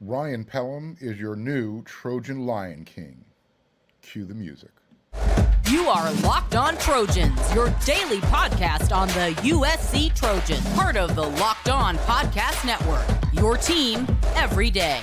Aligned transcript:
Ryan 0.00 0.44
Pellum 0.44 0.96
is 1.00 1.18
your 1.18 1.34
new 1.34 1.82
Trojan 1.82 2.46
Lion 2.46 2.84
King. 2.84 3.24
Cue 4.00 4.24
the 4.24 4.34
music. 4.34 4.70
You 5.68 5.88
are 5.88 6.12
Locked 6.22 6.54
On 6.54 6.78
Trojans, 6.78 7.52
your 7.52 7.68
daily 7.84 8.20
podcast 8.20 8.96
on 8.96 9.08
the 9.08 9.34
USC 9.42 10.14
Trojans, 10.14 10.64
part 10.74 10.96
of 10.96 11.16
the 11.16 11.26
Locked 11.26 11.68
On 11.68 11.96
Podcast 11.98 12.64
Network. 12.64 13.04
Your 13.32 13.56
team 13.56 14.06
every 14.36 14.70
day. 14.70 15.00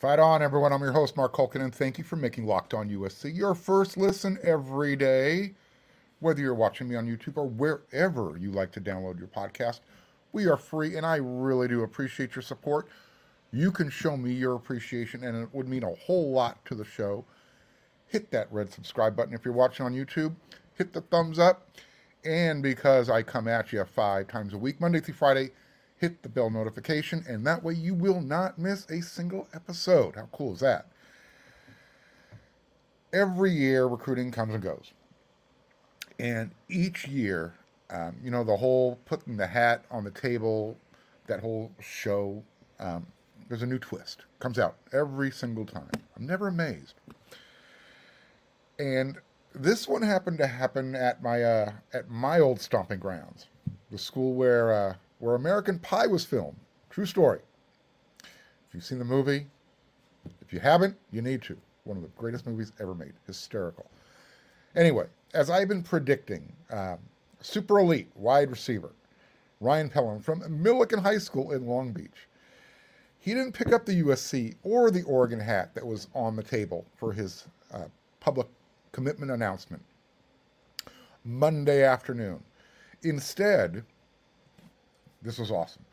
Fight 0.00 0.18
on, 0.18 0.40
everyone. 0.40 0.72
I'm 0.72 0.80
your 0.80 0.92
host, 0.92 1.14
Mark 1.14 1.34
Culkin, 1.34 1.60
and 1.60 1.74
thank 1.74 1.98
you 1.98 2.04
for 2.04 2.16
making 2.16 2.46
Locked 2.46 2.72
On 2.72 2.88
USC 2.88 3.36
your 3.36 3.54
first 3.54 3.98
listen 3.98 4.38
every 4.42 4.96
day. 4.96 5.52
Whether 6.20 6.40
you're 6.40 6.54
watching 6.54 6.88
me 6.88 6.96
on 6.96 7.06
YouTube 7.06 7.36
or 7.36 7.46
wherever 7.46 8.34
you 8.38 8.50
like 8.50 8.72
to 8.72 8.80
download 8.80 9.18
your 9.18 9.28
podcast, 9.28 9.80
we 10.32 10.46
are 10.46 10.56
free, 10.56 10.96
and 10.96 11.04
I 11.04 11.16
really 11.16 11.68
do 11.68 11.82
appreciate 11.82 12.34
your 12.34 12.40
support. 12.40 12.88
You 13.52 13.70
can 13.70 13.90
show 13.90 14.16
me 14.16 14.32
your 14.32 14.54
appreciation, 14.54 15.22
and 15.22 15.36
it 15.36 15.50
would 15.52 15.68
mean 15.68 15.82
a 15.82 15.94
whole 16.06 16.32
lot 16.32 16.64
to 16.64 16.74
the 16.74 16.86
show. 16.86 17.26
Hit 18.06 18.30
that 18.30 18.50
red 18.50 18.72
subscribe 18.72 19.14
button 19.14 19.34
if 19.34 19.44
you're 19.44 19.52
watching 19.52 19.84
on 19.84 19.92
YouTube. 19.92 20.34
Hit 20.78 20.94
the 20.94 21.02
thumbs 21.02 21.38
up. 21.38 21.68
And 22.24 22.62
because 22.62 23.10
I 23.10 23.22
come 23.22 23.46
at 23.48 23.70
you 23.70 23.84
five 23.84 24.28
times 24.28 24.54
a 24.54 24.58
week, 24.58 24.80
Monday 24.80 25.00
through 25.00 25.12
Friday, 25.12 25.50
hit 26.00 26.22
the 26.22 26.28
bell 26.30 26.48
notification, 26.48 27.22
and 27.28 27.46
that 27.46 27.62
way 27.62 27.74
you 27.74 27.94
will 27.94 28.22
not 28.22 28.58
miss 28.58 28.88
a 28.88 29.02
single 29.02 29.46
episode. 29.52 30.16
How 30.16 30.28
cool 30.32 30.54
is 30.54 30.60
that? 30.60 30.86
Every 33.12 33.52
year, 33.52 33.86
recruiting 33.86 34.30
comes 34.30 34.54
and 34.54 34.62
goes. 34.62 34.92
And 36.18 36.52
each 36.70 37.06
year, 37.06 37.54
um, 37.90 38.16
you 38.24 38.30
know, 38.30 38.44
the 38.44 38.56
whole 38.56 38.98
putting 39.04 39.36
the 39.36 39.46
hat 39.46 39.84
on 39.90 40.04
the 40.04 40.10
table, 40.10 40.76
that 41.26 41.40
whole 41.40 41.70
show, 41.80 42.42
um, 42.78 43.06
there's 43.48 43.62
a 43.62 43.66
new 43.66 43.78
twist. 43.78 44.24
Comes 44.38 44.58
out 44.58 44.76
every 44.92 45.30
single 45.30 45.66
time. 45.66 45.90
I'm 46.16 46.26
never 46.26 46.48
amazed. 46.48 46.94
And 48.78 49.18
this 49.54 49.86
one 49.86 50.00
happened 50.00 50.38
to 50.38 50.46
happen 50.46 50.94
at 50.94 51.22
my 51.22 51.42
uh, 51.42 51.72
at 51.92 52.08
my 52.08 52.40
old 52.40 52.60
stomping 52.60 53.00
grounds, 53.00 53.48
the 53.90 53.98
school 53.98 54.32
where 54.32 54.72
uh, 54.72 54.94
where 55.20 55.36
American 55.36 55.78
Pie 55.78 56.06
was 56.06 56.24
filmed. 56.24 56.56
True 56.90 57.06
story. 57.06 57.40
If 58.22 58.74
you've 58.74 58.84
seen 58.84 58.98
the 58.98 59.04
movie, 59.04 59.46
if 60.40 60.52
you 60.52 60.60
haven't, 60.60 60.96
you 61.12 61.22
need 61.22 61.42
to. 61.42 61.56
One 61.84 61.96
of 61.96 62.02
the 62.02 62.10
greatest 62.16 62.46
movies 62.46 62.72
ever 62.80 62.94
made. 62.94 63.12
Hysterical. 63.26 63.86
Anyway, 64.74 65.06
as 65.34 65.50
I've 65.50 65.68
been 65.68 65.82
predicting, 65.82 66.52
um, 66.70 66.98
super 67.40 67.78
elite 67.78 68.10
wide 68.14 68.50
receiver 68.50 68.92
Ryan 69.60 69.90
Pellum 69.90 70.20
from 70.20 70.40
Millikan 70.42 71.02
High 71.02 71.18
School 71.18 71.52
in 71.52 71.66
Long 71.66 71.92
Beach. 71.92 72.28
He 73.18 73.34
didn't 73.34 73.52
pick 73.52 73.72
up 73.72 73.84
the 73.84 74.02
USC 74.02 74.54
or 74.62 74.90
the 74.90 75.02
Oregon 75.02 75.40
hat 75.40 75.74
that 75.74 75.86
was 75.86 76.08
on 76.14 76.36
the 76.36 76.42
table 76.42 76.86
for 76.96 77.12
his 77.12 77.46
uh, 77.72 77.84
public 78.20 78.46
commitment 78.92 79.30
announcement 79.30 79.82
Monday 81.24 81.84
afternoon. 81.84 82.42
Instead, 83.02 83.84
this 85.22 85.38
was 85.38 85.50
awesome. 85.50 85.84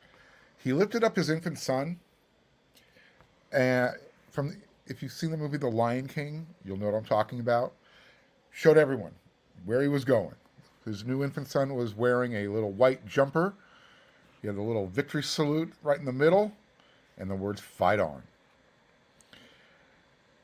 He 0.63 0.73
lifted 0.73 1.03
up 1.03 1.15
his 1.15 1.29
infant 1.29 1.59
son, 1.59 1.99
and 3.51 3.91
from 4.31 4.49
the, 4.49 4.55
if 4.87 5.01
you've 5.01 5.11
seen 5.11 5.31
the 5.31 5.37
movie 5.37 5.57
The 5.57 5.69
Lion 5.69 6.07
King, 6.07 6.47
you'll 6.63 6.77
know 6.77 6.87
what 6.87 6.95
I'm 6.95 7.05
talking 7.05 7.39
about. 7.39 7.73
Showed 8.51 8.77
everyone 8.77 9.11
where 9.65 9.81
he 9.81 9.87
was 9.87 10.05
going. 10.05 10.33
His 10.85 11.05
new 11.05 11.23
infant 11.23 11.47
son 11.47 11.75
was 11.75 11.93
wearing 11.93 12.33
a 12.33 12.47
little 12.47 12.71
white 12.71 13.05
jumper. 13.05 13.53
He 14.41 14.47
had 14.47 14.55
a 14.55 14.61
little 14.61 14.87
victory 14.87 15.23
salute 15.23 15.73
right 15.83 15.99
in 15.99 16.05
the 16.05 16.13
middle, 16.13 16.53
and 17.17 17.29
the 17.29 17.35
words 17.35 17.59
"Fight 17.59 17.99
on." 17.99 18.23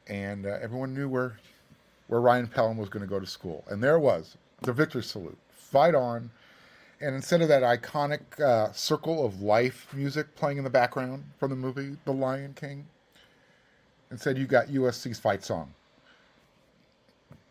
And 0.07 0.45
uh, 0.45 0.57
everyone 0.61 0.93
knew 0.93 1.07
where 1.07 1.37
where 2.07 2.19
Ryan 2.19 2.47
Pellum 2.47 2.77
was 2.77 2.89
going 2.89 3.01
to 3.01 3.09
go 3.09 3.19
to 3.19 3.25
school, 3.25 3.63
and 3.69 3.81
there 3.81 3.99
was 3.99 4.37
the 4.61 4.73
victory 4.73 5.03
salute, 5.03 5.37
"Fight 5.51 5.95
on." 5.95 6.29
And 7.01 7.15
instead 7.15 7.41
of 7.41 7.47
that 7.49 7.63
iconic 7.63 8.39
uh, 8.39 8.71
circle 8.71 9.25
of 9.25 9.41
life 9.41 9.87
music 9.93 10.35
playing 10.35 10.57
in 10.57 10.63
the 10.63 10.69
background 10.69 11.23
from 11.37 11.49
the 11.49 11.55
movie 11.55 11.97
The 12.05 12.13
Lion 12.13 12.53
King, 12.53 12.85
instead 14.11 14.37
you 14.37 14.45
got 14.45 14.67
USC's 14.67 15.19
fight 15.19 15.43
song 15.43 15.73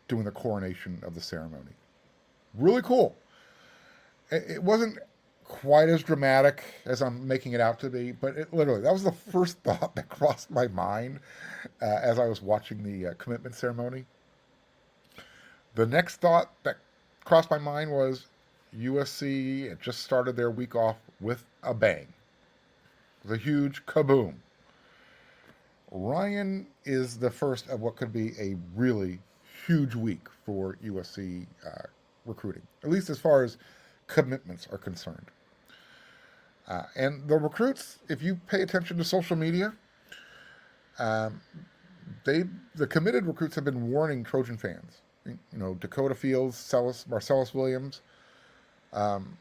doing 0.08 0.24
the 0.24 0.30
coronation 0.30 1.00
of 1.02 1.14
the 1.14 1.20
ceremony. 1.20 1.72
Really 2.54 2.82
cool. 2.82 3.16
It 4.30 4.62
wasn't 4.62 4.98
quite 5.44 5.88
as 5.88 6.02
dramatic 6.02 6.64
as 6.86 7.02
I'm 7.02 7.26
making 7.26 7.52
it 7.52 7.60
out 7.60 7.78
to 7.80 7.90
be, 7.90 8.12
but 8.12 8.36
it 8.36 8.52
literally 8.54 8.80
that 8.82 8.92
was 8.92 9.04
the 9.04 9.12
first 9.12 9.58
thought 9.64 9.94
that 9.96 10.08
crossed 10.08 10.50
my 10.50 10.66
mind 10.68 11.20
uh, 11.80 11.98
as 12.02 12.18
I 12.18 12.26
was 12.26 12.40
watching 12.40 12.82
the 12.82 13.10
uh, 13.10 13.14
commitment 13.14 13.54
ceremony. 13.54 14.04
The 15.74 15.86
next 15.86 16.16
thought 16.16 16.52
that 16.64 16.76
crossed 17.24 17.50
my 17.50 17.58
mind 17.58 17.90
was 17.90 18.26
USC 18.78 19.68
had 19.68 19.80
just 19.80 20.00
started 20.00 20.36
their 20.36 20.50
week 20.50 20.74
off 20.74 20.96
with 21.20 21.44
a 21.62 21.74
bang. 21.74 22.06
A 23.28 23.36
huge 23.36 23.84
kaboom. 23.86 24.34
Ryan 25.90 26.66
is 26.84 27.18
the 27.18 27.30
first 27.30 27.68
of 27.68 27.80
what 27.80 27.96
could 27.96 28.12
be 28.12 28.32
a 28.40 28.56
really 28.74 29.20
huge 29.66 29.94
week 29.94 30.26
for 30.44 30.78
USC 30.84 31.46
uh, 31.66 31.82
recruiting, 32.24 32.62
at 32.82 32.90
least 32.90 33.10
as 33.10 33.18
far 33.18 33.44
as 33.44 33.58
commitments 34.06 34.66
are 34.72 34.78
concerned. 34.78 35.30
Uh, 36.66 36.84
and 36.96 37.28
the 37.28 37.36
recruits, 37.36 37.98
if 38.08 38.22
you 38.22 38.40
pay 38.46 38.62
attention 38.62 38.96
to 38.96 39.04
social 39.04 39.36
media, 39.36 39.74
um, 40.98 41.40
they 42.24 42.44
the 42.74 42.86
committed 42.86 43.26
recruits 43.26 43.54
have 43.54 43.64
been 43.64 43.90
warning 43.90 44.24
Trojan 44.24 44.56
fans. 44.56 45.02
You 45.26 45.38
know, 45.52 45.74
Dakota 45.74 46.14
Fields, 46.14 46.74
Marcellus 47.08 47.54
Williams, 47.54 48.00
um, 48.92 49.36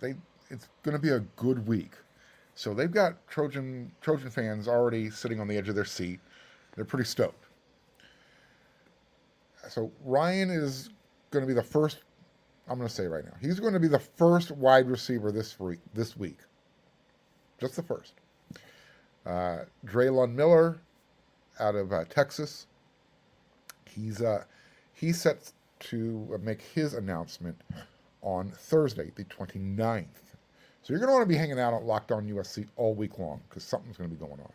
they 0.00 0.14
it's 0.50 0.68
going 0.82 0.96
to 0.96 1.02
be 1.02 1.10
a 1.10 1.20
good 1.36 1.66
week. 1.66 1.92
So 2.54 2.74
they've 2.74 2.90
got 2.90 3.14
Trojan 3.28 3.92
Trojan 4.00 4.30
fans 4.30 4.68
already 4.68 5.10
sitting 5.10 5.40
on 5.40 5.48
the 5.48 5.56
edge 5.56 5.68
of 5.68 5.74
their 5.74 5.84
seat. 5.84 6.20
They're 6.74 6.84
pretty 6.84 7.04
stoked. 7.04 7.44
So 9.68 9.92
Ryan 10.04 10.50
is 10.50 10.90
going 11.30 11.42
to 11.42 11.46
be 11.46 11.54
the 11.54 11.62
first. 11.62 11.98
I'm 12.68 12.76
going 12.76 12.88
to 12.88 12.94
say 12.94 13.06
right 13.06 13.24
now, 13.24 13.32
he's 13.40 13.60
going 13.60 13.72
to 13.72 13.80
be 13.80 13.88
the 13.88 13.98
first 13.98 14.50
wide 14.50 14.88
receiver 14.88 15.32
this 15.32 15.58
week. 15.58 15.80
This 15.94 16.16
week, 16.16 16.38
just 17.60 17.76
the 17.76 17.82
first. 17.82 18.14
Uh, 19.24 19.60
Drelon 19.86 20.34
Miller, 20.34 20.80
out 21.60 21.74
of 21.74 21.92
uh, 21.92 22.04
Texas. 22.04 22.66
He's 23.86 24.20
uh, 24.20 24.44
he's 24.94 25.20
set 25.20 25.52
to 25.80 26.38
make 26.42 26.60
his 26.60 26.94
announcement 26.94 27.60
on 28.22 28.50
Thursday, 28.50 29.12
the 29.14 29.24
29th. 29.24 30.06
So 30.82 30.92
you're 30.92 30.98
going 30.98 31.08
to 31.08 31.12
want 31.12 31.22
to 31.22 31.26
be 31.28 31.36
hanging 31.36 31.58
out 31.58 31.74
at 31.74 31.82
Locked 31.84 32.12
On 32.12 32.26
USC 32.26 32.66
all 32.76 32.94
week 32.94 33.18
long 33.18 33.40
because 33.48 33.62
something's 33.64 33.96
going 33.96 34.10
to 34.10 34.16
be 34.16 34.20
going 34.20 34.40
on. 34.40 34.52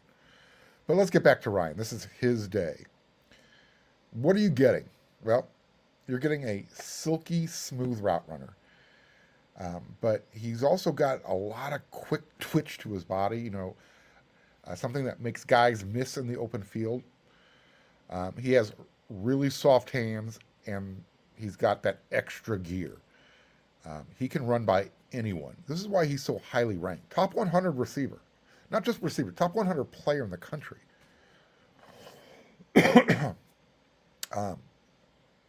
But 0.88 0.97
let's 0.97 1.09
get 1.09 1.24
back 1.24 1.41
to 1.44 1.50
Ryan. 1.50 1.78
This 1.78 1.94
is 1.94 2.07
his 2.19 2.47
day. 2.47 2.85
What 4.12 4.35
are 4.35 4.40
you 4.40 4.50
getting? 4.50 4.85
Well, 5.23 5.47
you're 6.07 6.19
getting 6.19 6.44
a 6.44 6.66
silky 6.73 7.47
smooth 7.47 8.02
route 8.02 8.23
runner. 8.28 8.56
Um, 9.59 9.84
but 10.02 10.25
he's 10.31 10.63
also 10.63 10.91
got 10.91 11.22
a 11.25 11.34
lot 11.34 11.73
of 11.73 11.90
quick 11.91 12.22
twitch 12.40 12.79
to 12.79 12.91
his 12.91 13.03
body, 13.03 13.40
you 13.40 13.52
know, 13.52 13.75
uh, 14.66 14.75
something 14.75 15.06
that 15.06 15.22
makes 15.22 15.44
guys 15.44 15.85
miss 15.85 16.18
in 16.18 16.28
the 16.28 16.38
open 16.38 16.63
field. 16.63 17.03
Um, 18.09 18.34
he 18.40 18.53
has 18.53 18.73
really 19.09 19.50
soft 19.50 19.90
hands 19.90 20.40
and 20.66 21.02
he's 21.35 21.55
got 21.55 21.84
that 21.84 21.99
extra 22.11 22.58
gear. 22.58 22.97
Um, 23.85 24.06
he 24.18 24.28
can 24.28 24.46
run 24.46 24.66
by 24.66 24.90
anyone. 25.12 25.56
This 25.68 25.80
is 25.80 25.88
why 25.88 26.06
he's 26.06 26.24
so 26.24 26.41
highly 26.50 26.78
ranked. 26.78 27.09
Top 27.09 27.34
100 27.34 27.72
receiver. 27.72 28.20
Not 28.72 28.84
just 28.84 29.02
receiver, 29.02 29.32
top 29.32 29.56
100 29.56 29.85
player 29.85 30.24
in 30.24 30.32
the 30.32 30.38
country. 30.38 30.80
um, 34.35 34.58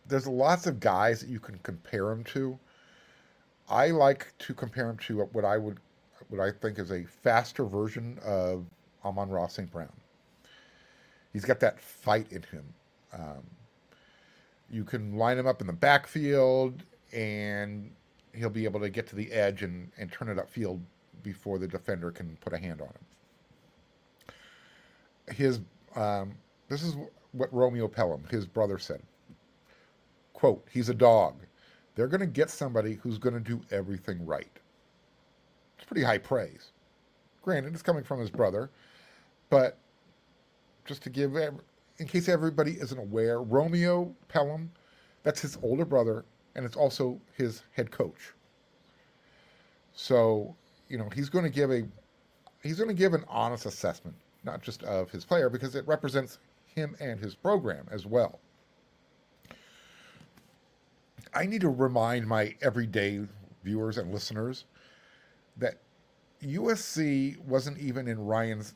there's 0.07 0.27
lots 0.27 0.67
of 0.67 0.81
guys 0.81 1.21
that 1.21 1.29
you 1.31 1.41
can 1.41 1.59
compare 1.63 2.11
him 2.11 2.25
to. 2.25 2.59
I 3.69 3.89
like 3.89 4.33
to 4.41 4.53
compare 4.53 4.91
him 4.91 4.99
to 4.99 5.23
what 5.33 5.45
I 5.45 5.57
would, 5.57 5.79
what 6.29 6.41
I 6.41 6.51
think 6.51 6.79
is 6.79 6.91
a 6.91 7.05
faster 7.05 7.65
version 7.65 8.19
of 8.25 8.67
Amon-Ra 9.05 9.47
St. 9.47 9.71
Brown. 9.71 9.93
He's 11.33 11.45
got 11.45 11.61
that 11.61 11.81
fight 11.81 12.31
in 12.31 12.43
him. 12.43 12.65
Um, 13.13 13.43
you 14.71 14.85
can 14.85 15.17
line 15.17 15.39
him 15.39 15.47
up 15.47 15.61
in 15.61 15.67
the 15.67 15.73
backfield 15.73 16.83
and 17.13 17.91
he'll 18.35 18.51
be 18.51 18.65
able 18.65 18.81
to 18.81 18.91
get 18.91 19.07
to 19.09 19.17
the 19.17 19.33
edge 19.33 19.63
and, 19.63 19.91
and 19.99 20.13
turn 20.13 20.29
it 20.29 20.39
upfield 20.39 20.81
before 21.23 21.59
the 21.59 21.69
defender 21.69 22.11
can 22.11 22.37
put 22.41 22.53
a 22.53 22.59
hand 22.59 22.81
on 22.81 22.89
him. 22.89 23.21
His 25.37 25.61
um, 25.97 26.35
this 26.69 26.83
is 26.83 26.97
what 27.33 27.53
Romeo 27.55 27.89
Pellum, 27.89 28.25
his 28.31 28.47
brother, 28.47 28.79
said. 28.79 29.03
quote, 30.35 30.67
he's 30.71 30.91
a 30.91 30.95
dog. 30.95 31.37
They're 31.95 32.09
going 32.09 32.21
to 32.21 32.27
get 32.27 32.51
somebody 32.51 32.95
who's 33.03 33.19
going 33.19 33.35
to 33.35 33.41
do 33.41 33.61
everything 33.71 34.25
right. 34.27 34.51
It's 35.77 35.87
pretty 35.87 36.05
high 36.05 36.19
praise. 36.19 36.73
Granted, 37.43 37.75
it's 37.75 37.83
coming 37.83 38.05
from 38.05 38.21
his 38.21 38.31
brother, 38.31 38.71
but 39.51 39.79
just 40.85 41.03
to 41.05 41.11
give, 41.11 41.37
in 41.37 42.07
case 42.07 42.29
everybody 42.29 42.73
isn't 42.73 42.99
aware, 42.99 43.43
Romeo 43.43 44.15
Pellum, 44.29 44.71
that's 45.23 45.41
his 45.41 45.59
older 45.63 45.85
brother, 45.87 46.25
and 46.55 46.65
it's 46.65 46.77
also 46.77 47.21
his 47.37 47.63
head 47.73 47.91
coach. 47.91 48.33
So, 49.93 50.55
you 50.89 50.99
know, 50.99 51.09
he's 51.15 51.29
going 51.29 51.45
to 51.45 51.51
give 51.51 51.71
a 51.71 51.85
he's 52.63 52.79
going 52.79 52.89
to 52.89 52.95
give 52.95 53.15
an 53.15 53.25
honest 53.29 53.67
assessment, 53.67 54.17
not 54.45 54.63
just 54.63 54.83
of 54.85 55.11
his 55.11 55.25
player, 55.25 55.49
because 55.49 55.75
it 55.75 55.87
represents 55.87 56.39
him 56.65 56.97
and 57.01 57.21
his 57.21 57.35
program 57.35 57.87
as 57.91 58.07
well. 58.07 58.41
I 61.33 61.47
need 61.47 61.61
to 61.63 61.69
remind 61.69 62.27
my 62.27 62.55
everyday 62.63 63.27
viewers 63.65 63.99
and 63.99 64.13
listeners 64.13 64.65
that 65.57 65.79
USC 66.43 67.39
wasn't 67.41 67.79
even 67.79 68.09
in 68.09 68.25
Ryan's 68.25 68.75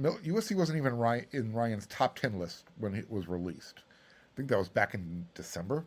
USC 0.00 0.54
wasn't 0.54 0.78
even 0.78 0.92
in 1.32 1.52
Ryan's 1.52 1.86
top 1.86 2.16
10 2.18 2.38
list 2.38 2.66
when 2.78 2.94
it 2.94 3.10
was 3.10 3.26
released. 3.28 3.80
I 3.80 4.36
think 4.36 4.48
that 4.48 4.58
was 4.58 4.68
back 4.68 4.94
in 4.94 5.26
December, 5.34 5.84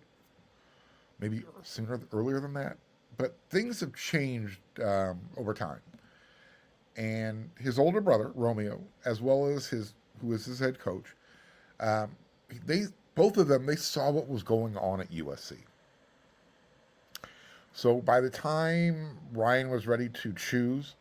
maybe 1.21 1.43
sooner, 1.63 1.99
earlier 2.11 2.39
than 2.39 2.53
that. 2.53 2.77
But 3.17 3.35
things 3.49 3.79
have 3.79 3.93
changed 3.93 4.59
um, 4.83 5.19
over 5.37 5.53
time. 5.53 5.79
And 6.97 7.49
his 7.59 7.79
older 7.79 8.01
brother, 8.01 8.31
Romeo, 8.35 8.81
as 9.05 9.21
well 9.21 9.45
as 9.45 9.67
his, 9.67 9.93
who 10.19 10.33
is 10.33 10.45
his 10.45 10.59
head 10.59 10.79
coach, 10.79 11.05
um, 11.79 12.11
they 12.65 12.85
both 13.15 13.37
of 13.37 13.47
them 13.47 13.65
they 13.65 13.75
saw 13.75 14.09
what 14.09 14.27
was 14.27 14.43
going 14.43 14.77
on 14.77 15.01
at 15.01 15.11
USC. 15.11 15.57
So 17.73 18.01
by 18.01 18.19
the 18.19 18.29
time 18.29 19.17
Ryan 19.33 19.69
was 19.69 19.87
ready 19.87 20.09
to 20.09 20.33
choose, 20.33 20.95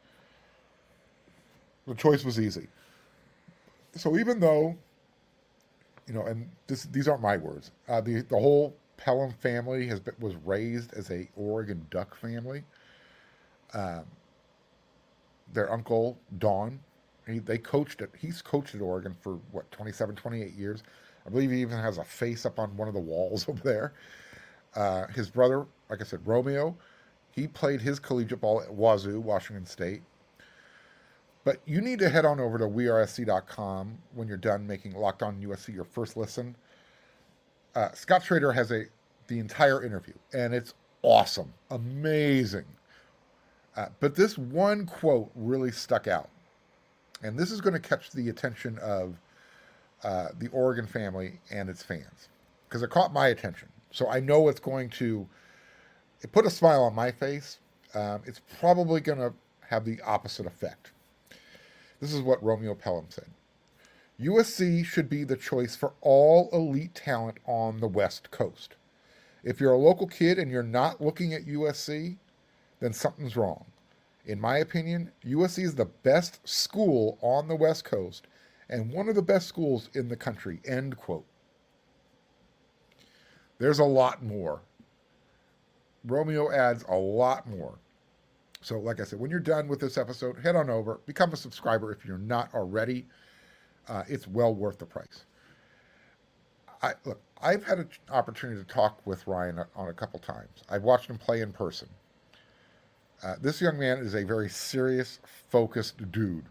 the 1.87 1.94
choice 1.94 2.25
was 2.25 2.38
easy. 2.38 2.69
So 3.96 4.17
even 4.19 4.38
though, 4.38 4.76
you 6.06 6.14
know, 6.14 6.22
and 6.26 6.49
this, 6.69 6.84
these 6.84 7.08
aren't 7.08 7.22
my 7.22 7.37
words, 7.37 7.72
uh, 7.88 8.00
the 8.00 8.22
the 8.22 8.38
whole 8.38 8.76
Pellum 9.00 9.32
family 9.32 9.87
has 9.87 9.99
been, 9.99 10.14
was 10.20 10.37
raised 10.44 10.93
as 10.93 11.11
a 11.11 11.26
Oregon 11.35 11.85
Duck 11.91 12.14
family. 12.14 12.62
Um, 13.73 14.05
their 15.55 15.73
uncle 15.73 16.19
Don, 16.38 16.79
he, 17.26 17.38
they 17.38 17.56
coached 17.56 18.02
it. 18.02 18.11
He's 18.19 18.43
coached 18.43 18.75
at 18.75 18.82
Oregon 18.82 19.17
for 19.20 19.41
what 19.52 19.70
27, 19.73 20.14
28 20.17 20.52
years. 20.52 20.82
I 21.26 21.31
believe 21.31 21.50
he 21.50 21.62
even 21.62 21.79
has 21.79 21.97
a 21.97 22.05
face 22.05 22.44
up 22.44 22.58
on 22.58 22.76
one 22.76 22.88
of 22.88 22.94
the 22.94 23.00
walls 23.00 23.47
over 23.49 23.62
there. 23.62 23.94
Uh, 24.76 25.06
his 25.08 25.31
brother, 25.31 25.67
like 25.88 26.03
I 26.03 26.05
said, 26.05 26.20
Romeo, 26.26 26.76
he 27.31 27.49
played 27.49 27.81
his 27.81 27.99
collegiate 27.99 28.41
ball 28.43 28.61
at 28.61 28.73
Wazoo, 28.73 29.19
Washington 29.19 29.64
State. 29.64 30.03
But 31.43 31.61
you 31.64 31.81
need 31.81 31.99
to 32.00 32.11
head 32.11 32.26
on 32.26 32.38
over 32.38 32.58
to 32.58 32.67
wearesc.com 32.67 33.96
when 34.14 34.29
you're 34.29 34.37
done 34.37 34.67
making 34.67 34.93
Locked 34.94 35.23
On 35.23 35.41
USC 35.41 35.75
your 35.75 35.85
first 35.85 36.19
listen. 36.19 36.55
Uh, 37.75 37.93
Scott 37.93 38.22
Schrader 38.25 38.52
has 38.52 38.70
a 38.72 38.84
the 39.28 39.38
entire 39.38 39.84
interview, 39.84 40.14
and 40.32 40.52
it's 40.52 40.75
awesome, 41.02 41.52
amazing. 41.70 42.64
Uh, 43.76 43.87
but 44.00 44.17
this 44.17 44.37
one 44.37 44.87
quote 44.87 45.31
really 45.37 45.70
stuck 45.70 46.08
out, 46.08 46.28
and 47.22 47.38
this 47.38 47.52
is 47.52 47.61
going 47.61 47.75
to 47.75 47.81
catch 47.81 48.11
the 48.11 48.28
attention 48.28 48.76
of 48.78 49.14
uh, 50.02 50.28
the 50.38 50.49
Oregon 50.49 50.87
family 50.87 51.38
and 51.50 51.69
its 51.69 51.82
fans 51.82 52.28
because 52.69 52.82
it 52.82 52.90
caught 52.90 53.12
my 53.12 53.28
attention. 53.28 53.69
So 53.93 54.08
I 54.08 54.20
know 54.20 54.49
it's 54.49 54.61
going 54.61 54.90
to 54.90 55.28
it 56.22 56.32
put 56.32 56.46
a 56.46 56.50
smile 56.50 56.82
on 56.82 56.94
my 56.94 57.11
face. 57.11 57.58
Um, 57.94 58.22
it's 58.26 58.40
probably 58.58 59.00
going 59.00 59.19
to 59.19 59.32
have 59.69 59.84
the 59.84 60.00
opposite 60.02 60.46
effect. 60.46 60.93
This 62.00 62.12
is 62.12 62.22
what 62.22 62.43
Romeo 62.43 62.75
Pellum 62.75 63.06
said. 63.08 63.28
USC 64.20 64.84
should 64.84 65.08
be 65.08 65.25
the 65.25 65.37
choice 65.37 65.75
for 65.75 65.94
all 66.02 66.50
elite 66.52 66.94
talent 66.94 67.38
on 67.46 67.81
the 67.81 67.88
West 67.88 68.31
Coast. 68.31 68.76
If 69.43 69.61
you're 69.61 69.72
a 69.72 69.78
local 69.78 70.06
kid 70.06 70.38
and 70.38 70.50
you're 70.50 70.62
not 70.62 71.00
looking 71.00 71.32
at 71.32 71.46
USC, 71.46 72.19
then 72.81 72.93
something's 72.93 73.37
wrong. 73.37 73.64
In 74.26 74.38
my 74.38 74.58
opinion, 74.58 75.11
USC 75.25 75.64
is 75.64 75.75
the 75.75 75.87
best 75.87 76.46
school 76.46 77.19
on 77.22 77.49
the 77.49 77.56
West 77.56 77.84
Coast 77.84 78.26
and 78.69 78.93
one 78.93 79.08
of 79.08 79.14
the 79.14 79.22
best 79.22 79.49
schools 79.49 79.88
in 79.94 80.08
the 80.08 80.17
country. 80.17 80.61
End 80.67 80.96
quote. 80.99 81.25
There's 83.58 83.78
a 83.78 83.84
lot 83.84 84.22
more. 84.22 84.61
Romeo 86.05 86.50
adds 86.50 86.84
a 86.88 86.94
lot 86.94 87.49
more. 87.49 87.78
So, 88.62 88.78
like 88.78 89.00
I 89.00 89.05
said, 89.05 89.19
when 89.19 89.31
you're 89.31 89.40
done 89.40 89.69
with 89.69 89.81
this 89.81 89.96
episode, 89.96 90.38
head 90.38 90.56
on 90.56 90.69
over, 90.69 91.00
become 91.06 91.32
a 91.32 91.37
subscriber 91.37 91.93
if 91.93 92.05
you're 92.05 92.19
not 92.19 92.52
already. 92.55 93.06
Uh, 93.88 94.05
it's 94.09 94.27
well 94.29 94.55
worth 94.55 94.79
the 94.79 94.87
price. 94.87 95.25
I 96.82 96.93
look. 97.05 97.21
I've 97.43 97.65
had 97.65 97.79
an 97.79 97.88
opportunity 98.11 98.61
to 98.61 98.67
talk 98.67 99.00
with 99.06 99.27
Ryan 99.27 99.61
on 99.75 99.88
a 99.88 99.93
couple 99.93 100.19
times. 100.19 100.62
I've 100.69 100.82
watched 100.82 101.09
him 101.09 101.19
play 101.19 101.41
in 101.41 101.53
person. 101.53 101.88
Uh, 103.23 103.37
this 103.41 103.61
young 103.61 103.79
man 103.79 103.99
is 103.99 104.15
a 104.15 104.25
very 104.25 104.49
serious, 104.49 105.19
focused 105.50 106.11
dude. 106.11 106.44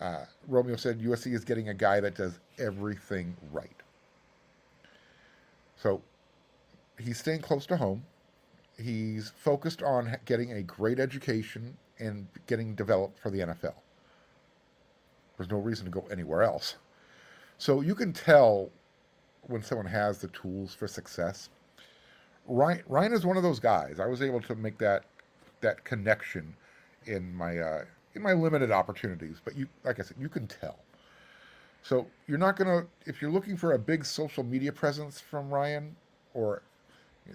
Uh, 0.00 0.24
Romeo 0.48 0.74
said 0.76 1.00
USC 1.00 1.32
is 1.32 1.44
getting 1.44 1.68
a 1.68 1.74
guy 1.74 2.00
that 2.00 2.16
does 2.16 2.40
everything 2.58 3.36
right. 3.52 3.70
So 5.76 6.02
he's 6.98 7.18
staying 7.18 7.42
close 7.42 7.66
to 7.66 7.76
home. 7.76 8.04
He's 8.78 9.30
focused 9.36 9.82
on 9.82 10.16
getting 10.24 10.52
a 10.52 10.62
great 10.62 10.98
education 10.98 11.76
and 12.00 12.26
getting 12.48 12.74
developed 12.74 13.18
for 13.18 13.30
the 13.30 13.40
NFL. 13.40 13.74
There's 15.42 15.50
no 15.50 15.58
reason 15.58 15.84
to 15.86 15.90
go 15.90 16.06
anywhere 16.08 16.44
else. 16.44 16.76
So 17.58 17.80
you 17.80 17.96
can 17.96 18.12
tell 18.12 18.70
when 19.48 19.60
someone 19.60 19.88
has 19.88 20.18
the 20.18 20.28
tools 20.28 20.72
for 20.72 20.86
success. 20.86 21.48
Ryan, 22.46 22.82
Ryan 22.86 23.12
is 23.12 23.26
one 23.26 23.36
of 23.36 23.42
those 23.42 23.58
guys. 23.58 23.98
I 23.98 24.06
was 24.06 24.22
able 24.22 24.40
to 24.42 24.54
make 24.54 24.78
that 24.78 25.02
that 25.60 25.82
connection 25.82 26.54
in 27.06 27.34
my 27.34 27.58
uh, 27.58 27.84
in 28.14 28.22
my 28.22 28.34
limited 28.34 28.70
opportunities. 28.70 29.40
But 29.44 29.56
you, 29.56 29.66
like 29.82 29.98
I 29.98 30.04
said, 30.04 30.16
you 30.20 30.28
can 30.28 30.46
tell. 30.46 30.78
So 31.82 32.06
you're 32.28 32.38
not 32.38 32.54
gonna 32.56 32.86
if 33.04 33.20
you're 33.20 33.32
looking 33.32 33.56
for 33.56 33.72
a 33.72 33.78
big 33.80 34.04
social 34.04 34.44
media 34.44 34.70
presence 34.70 35.18
from 35.18 35.50
Ryan 35.50 35.96
or 36.34 36.62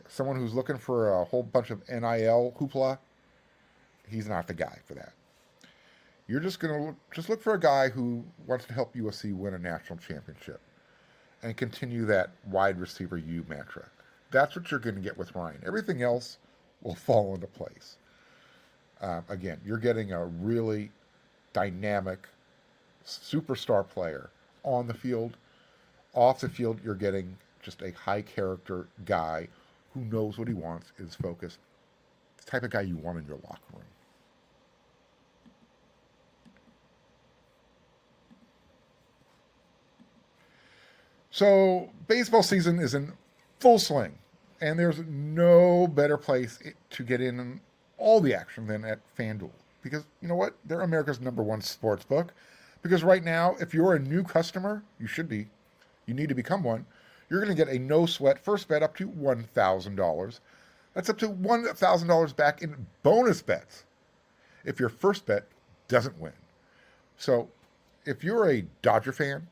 someone 0.07 0.38
who's 0.38 0.53
looking 0.53 0.77
for 0.77 1.12
a 1.12 1.25
whole 1.25 1.43
bunch 1.43 1.72
of 1.72 1.86
NIL 1.89 2.55
hoopla, 2.58 3.00
he's 4.08 4.29
not 4.29 4.48
the 4.48 4.53
guy 4.53 4.79
for 4.86 4.93
that. 4.93 5.12
You're 6.27 6.39
just 6.41 6.60
gonna 6.60 6.86
look, 6.88 6.96
just 7.13 7.29
look 7.29 7.41
for 7.41 7.53
a 7.53 7.60
guy 7.60 7.89
who 7.89 8.24
wants 8.46 8.65
to 8.65 8.74
help 8.74 8.93
USC 8.96 9.34
win 9.34 9.53
a 9.53 9.60
national 9.60 10.00
championship 10.00 10.60
and 11.43 11.55
continue 11.55 12.05
that 12.05 12.31
wide 12.50 12.79
receiver 12.79 13.17
U 13.17 13.46
mantra. 13.48 13.86
That's 14.31 14.55
what 14.55 14.69
you're 14.69 14.79
going 14.79 14.96
to 14.96 15.01
get 15.01 15.17
with 15.17 15.34
Ryan. 15.36 15.62
Everything 15.65 16.01
else 16.01 16.38
will 16.81 16.96
fall 16.96 17.34
into 17.36 17.48
place. 17.48 17.98
Um, 19.01 19.24
again, 19.29 19.60
you're 19.65 19.77
getting 19.77 20.12
a 20.12 20.25
really 20.25 20.91
dynamic 21.53 22.27
superstar 23.05 23.88
player 23.88 24.29
on 24.63 24.88
the 24.88 24.93
field. 24.93 25.38
Off 26.13 26.39
the 26.39 26.50
field, 26.50 26.79
you're 26.84 26.96
getting 26.96 27.38
just 27.62 27.81
a 27.81 27.91
high 27.91 28.22
character 28.22 28.88
guy 29.05 29.48
who 29.93 30.01
knows 30.01 30.38
what 30.38 30.48
he 30.48 30.53
wants, 30.53 30.91
is 30.98 31.15
focused. 31.15 31.60
The 32.38 32.51
type 32.51 32.63
of 32.63 32.72
guy 32.72 32.81
you 32.81 32.98
want 32.98 33.19
in 33.19 33.25
your 33.25 33.38
locker 33.43 33.62
room. 33.74 33.84
So, 41.38 41.91
baseball 42.08 42.41
season 42.41 42.79
is 42.79 42.96
in 42.96 43.13
full 43.60 43.77
swing, 43.77 44.17
and 44.60 44.79
there's 44.79 45.01
no 45.08 45.86
better 45.86 46.17
place 46.17 46.58
to 46.89 47.03
get 47.03 47.22
in 47.22 47.62
all 48.00 48.20
the 48.20 48.34
action 48.34 48.65
than 48.65 48.84
at 48.84 48.98
FanDuel. 49.15 49.51
Because 49.84 50.03
you 50.20 50.29
know 50.29 50.36
what? 50.36 50.56
They're 50.65 50.82
America's 50.82 51.22
number 51.22 51.44
one 51.44 51.62
sports 51.62 52.03
book. 52.03 52.34
Because 52.82 53.03
right 53.03 53.24
now, 53.24 53.56
if 53.60 53.72
you're 53.72 53.94
a 53.94 54.00
new 54.00 54.24
customer, 54.24 54.82
you 55.00 55.06
should 55.06 55.29
be, 55.29 55.46
you 56.08 56.15
need 56.15 56.29
to 56.29 56.34
become 56.34 56.63
one, 56.63 56.88
you're 57.29 57.39
going 57.39 57.56
to 57.56 57.65
get 57.65 57.72
a 57.72 57.77
no 57.77 58.08
sweat 58.08 58.44
first 58.44 58.67
bet 58.67 58.82
up 58.82 58.98
to 58.98 59.08
$1,000. 59.08 60.39
That's 60.96 61.10
up 61.12 61.20
to 61.20 61.29
$1,000 61.29 62.36
back 62.36 62.63
in 62.63 62.88
bonus 63.03 63.44
bets 63.44 63.86
if 64.65 64.79
your 64.79 64.89
first 64.89 65.27
bet 65.27 65.46
doesn't 65.88 66.20
win. 66.20 66.34
So 67.15 67.48
if 68.08 68.24
you're 68.24 68.50
a 68.50 68.65
Dodger 68.82 69.13
fan, 69.13 69.46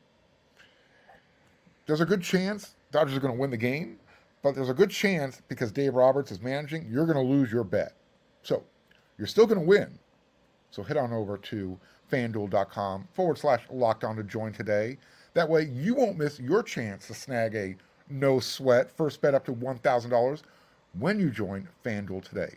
there's 1.86 2.00
a 2.00 2.06
good 2.06 2.22
chance 2.22 2.76
Dodgers 2.92 3.16
are 3.16 3.20
going 3.20 3.34
to 3.34 3.38
win 3.38 3.50
the 3.50 3.56
game, 3.56 3.98
but 4.42 4.54
there's 4.54 4.70
a 4.70 4.74
good 4.74 4.90
chance 4.90 5.42
because 5.48 5.72
Dave 5.72 5.94
Roberts 5.94 6.30
is 6.30 6.40
managing, 6.40 6.86
you're 6.90 7.04
going 7.04 7.18
to 7.18 7.32
lose 7.32 7.52
your 7.52 7.64
bet. 7.64 7.94
So 8.42 8.62
you're 9.18 9.26
still 9.26 9.46
going 9.46 9.60
to 9.60 9.66
win. 9.66 9.98
So 10.70 10.82
head 10.82 10.96
on 10.96 11.12
over 11.12 11.36
to 11.36 11.78
fanduel.com 12.10 13.08
forward 13.12 13.38
slash 13.38 13.64
locked 13.70 14.04
on 14.04 14.16
to 14.16 14.22
join 14.22 14.52
today. 14.52 14.98
That 15.34 15.48
way 15.48 15.64
you 15.64 15.94
won't 15.94 16.16
miss 16.16 16.38
your 16.38 16.62
chance 16.62 17.06
to 17.08 17.14
snag 17.14 17.54
a 17.54 17.76
no 18.08 18.40
sweat. 18.40 18.90
First 18.96 19.20
bet 19.20 19.34
up 19.34 19.44
to 19.46 19.52
$1,000 19.52 20.42
when 20.98 21.18
you 21.18 21.30
join 21.30 21.68
FanDuel 21.84 22.22
today. 22.26 22.54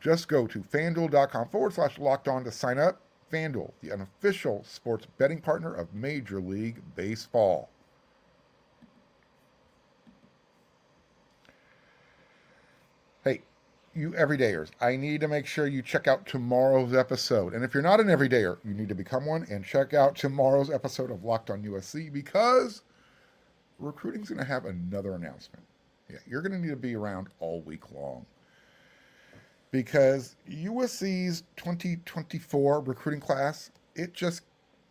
Just 0.00 0.28
go 0.28 0.46
to 0.46 0.60
fanduel.com 0.60 1.48
forward 1.48 1.72
slash 1.72 1.98
locked 1.98 2.28
on 2.28 2.44
to 2.44 2.52
sign 2.52 2.78
up. 2.78 3.00
FanDuel, 3.32 3.72
the 3.82 3.92
unofficial 3.92 4.62
sports 4.64 5.06
betting 5.18 5.40
partner 5.40 5.74
of 5.74 5.92
Major 5.92 6.40
League 6.40 6.80
Baseball. 6.94 7.70
You 13.96 14.10
everydayers, 14.10 14.70
I 14.80 14.96
need 14.96 15.20
to 15.22 15.28
make 15.28 15.46
sure 15.46 15.66
you 15.66 15.82
check 15.82 16.06
out 16.06 16.26
tomorrow's 16.26 16.94
episode. 16.94 17.54
And 17.54 17.64
if 17.64 17.74
you're 17.74 17.82
not 17.82 18.00
an 18.00 18.06
everydayer, 18.06 18.58
you 18.64 18.74
need 18.74 18.88
to 18.88 18.94
become 18.94 19.24
one 19.26 19.46
and 19.50 19.64
check 19.64 19.94
out 19.94 20.14
tomorrow's 20.14 20.70
episode 20.70 21.10
of 21.10 21.24
Locked 21.24 21.50
on 21.50 21.62
USC 21.62 22.12
because 22.12 22.82
recruiting's 23.78 24.28
going 24.28 24.40
to 24.40 24.46
have 24.46 24.66
another 24.66 25.14
announcement. 25.14 25.64
Yeah, 26.10 26.18
you're 26.26 26.42
going 26.42 26.52
to 26.52 26.58
need 26.58 26.70
to 26.70 26.76
be 26.76 26.94
around 26.94 27.28
all 27.40 27.62
week 27.62 27.90
long 27.92 28.26
because 29.70 30.36
USC's 30.48 31.42
2024 31.56 32.80
recruiting 32.80 33.20
class, 33.20 33.70
it 33.94 34.12
just 34.12 34.42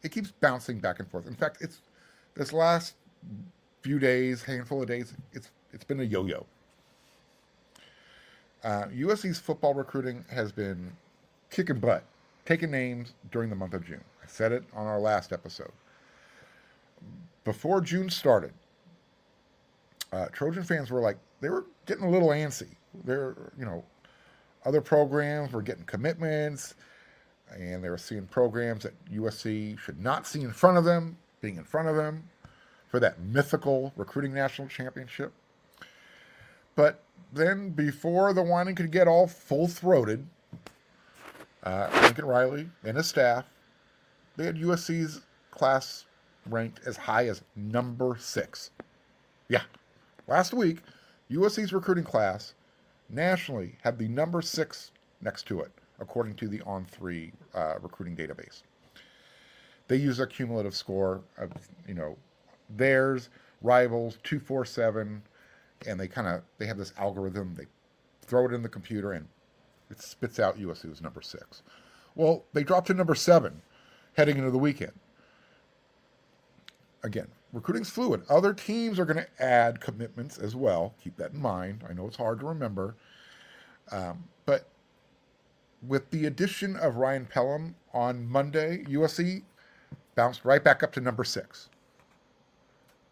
it 0.04 0.12
keeps 0.12 0.32
bouncing 0.32 0.80
back 0.80 1.00
and 1.00 1.10
forth. 1.10 1.26
In 1.26 1.36
fact, 1.36 1.58
it's 1.62 1.82
this 2.36 2.54
last 2.54 2.96
few 3.82 3.98
days, 3.98 4.44
handful 4.44 4.82
of 4.82 4.88
days, 4.88 5.14
it's 5.32 5.52
it's 5.72 5.84
been 5.84 6.00
a 6.00 6.04
yo-yo. 6.04 6.46
Uh, 8.66 8.88
USC's 8.88 9.38
football 9.38 9.76
recruiting 9.76 10.26
has 10.32 10.52
been 10.52 10.92
kicking 11.52 11.80
butt, 11.80 12.04
taking 12.46 12.72
names 12.72 13.14
during 13.32 13.52
the 13.52 13.56
month 13.56 13.76
of 13.76 13.86
June. 13.86 14.04
I 14.24 14.28
said 14.28 14.52
it 14.52 14.64
on 14.74 14.88
our 14.88 15.00
last 15.00 15.32
episode. 15.32 15.72
Before 17.44 17.80
June 17.80 18.10
started, 18.10 18.54
uh, 20.12 20.26
Trojan 20.32 20.64
fans 20.64 20.90
were 20.90 21.00
like, 21.00 21.18
they 21.42 21.50
were 21.50 21.66
getting 21.86 22.06
a 22.06 22.10
little 22.10 22.30
antsy. 22.30 22.70
They're, 23.04 23.36
you 23.56 23.66
know, 23.66 23.84
other 24.66 24.82
programs 24.82 25.52
were 25.52 25.62
getting 25.62 25.84
commitments, 25.84 26.74
and 27.56 27.84
they 27.84 27.90
were 27.90 28.00
seeing 28.00 28.26
programs 28.26 28.82
that 28.82 28.94
USC 29.12 29.78
should 29.78 30.02
not 30.02 30.26
see 30.26 30.42
in 30.42 30.52
front 30.52 30.80
of 30.80 30.86
them, 30.86 31.18
being 31.40 31.58
in 31.58 31.66
front 31.66 31.88
of 31.88 31.96
them 31.96 32.28
for 32.88 33.00
that 33.00 33.20
mythical 33.20 33.94
recruiting 33.96 34.34
national 34.34 34.68
championship. 34.70 35.32
But 36.76 37.04
then, 37.32 37.70
before 37.70 38.34
the 38.34 38.44
whining 38.44 38.76
could 38.76 38.92
get 38.92 39.08
all 39.08 39.28
full 39.28 39.68
throated, 39.68 40.26
uh, 41.64 41.90
Lincoln 42.02 42.26
Riley 42.26 42.70
and 42.84 42.98
his 42.98 43.08
staff, 43.08 43.46
they 44.38 44.46
had 44.46 44.56
USC's 44.58 45.22
class 45.52 46.06
ranked 46.50 46.82
as 46.86 46.98
high 46.98 47.28
as 47.28 47.42
number 47.56 48.18
six. 48.20 48.72
Yeah, 49.48 49.64
last 50.28 50.54
week, 50.54 50.80
USC's 51.32 51.74
recruiting 51.74 52.04
class 52.04 52.54
nationally 53.10 53.76
had 53.84 53.98
the 53.98 54.08
number 54.08 54.42
six 54.42 54.92
next 55.22 55.48
to 55.48 55.62
it, 55.62 55.72
according 56.00 56.36
to 56.36 56.48
the 56.48 56.60
On3 56.60 57.32
uh, 57.54 57.76
recruiting 57.82 58.16
database. 58.16 58.64
They 59.88 59.98
use 59.98 60.20
a 60.20 60.28
cumulative 60.28 60.76
score 60.76 61.22
of, 61.38 61.52
you 61.88 61.94
know, 61.94 62.18
theirs, 62.70 63.30
rivals, 63.62 64.18
247, 64.24 65.22
and 65.88 66.00
they 66.00 66.08
kind 66.08 66.28
of, 66.28 66.42
they 66.58 66.66
have 66.66 66.78
this 66.78 66.94
algorithm. 66.98 67.56
They 67.56 67.66
throw 68.22 68.46
it 68.46 68.54
in 68.54 68.62
the 68.62 68.70
computer 68.70 69.14
and 69.14 69.28
it 69.90 70.02
spits 70.02 70.40
out 70.40 70.58
USC 70.58 70.92
as 70.92 71.02
number 71.02 71.22
six. 71.22 71.64
Well, 72.16 72.46
they 72.54 72.64
dropped 72.64 72.88
to 72.88 72.94
number 72.94 73.16
seven 73.16 73.62
heading 74.14 74.38
into 74.38 74.52
the 74.52 74.58
weekend. 74.58 74.94
Again, 77.04 77.28
recruiting's 77.54 77.90
fluid. 77.90 78.24
Other 78.30 78.54
teams 78.54 79.00
are 79.00 79.06
going 79.06 79.18
to 79.24 79.44
add 79.44 79.80
commitments 79.80 80.38
as 80.38 80.56
well. 80.56 80.96
Keep 81.04 81.18
that 81.18 81.34
in 81.34 81.40
mind. 81.40 81.84
I 81.88 81.94
know 81.94 82.08
it's 82.08 82.18
hard 82.18 82.40
to 82.40 82.46
remember. 82.48 82.96
Um, 83.92 84.24
but 84.46 84.68
with 85.88 86.10
the 86.10 86.26
addition 86.26 86.76
of 86.78 86.96
Ryan 86.96 87.26
Pellum 87.26 87.76
on 87.94 88.28
Monday, 88.28 88.84
USC 88.86 89.44
bounced 90.16 90.44
right 90.46 90.64
back 90.64 90.82
up 90.82 90.92
to 90.94 91.02
number 91.02 91.24
six. 91.24 91.70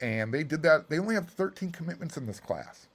And 0.01 0.33
they 0.33 0.43
did 0.43 0.63
that. 0.63 0.89
They 0.89 0.99
only 0.99 1.15
have 1.15 1.29
13 1.29 1.71
commitments 1.71 2.17
in 2.17 2.25
this 2.25 2.39
class. 2.39 2.87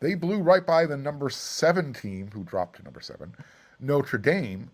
They 0.00 0.14
blew 0.14 0.40
right 0.40 0.66
by 0.66 0.86
the 0.86 0.96
number 0.96 1.30
seven 1.30 1.92
team, 1.92 2.30
who 2.32 2.44
dropped 2.44 2.76
to 2.76 2.82
number 2.82 3.00
seven, 3.00 3.34
Notre 3.80 4.18
Dame. 4.18 4.70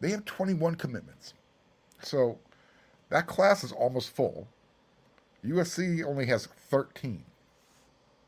They 0.00 0.10
have 0.10 0.24
21 0.24 0.76
commitments. 0.76 1.34
So 2.02 2.38
that 3.08 3.26
class 3.26 3.64
is 3.64 3.72
almost 3.72 4.10
full. 4.10 4.46
USC 5.44 6.04
only 6.04 6.26
has 6.26 6.46
13, 6.46 7.24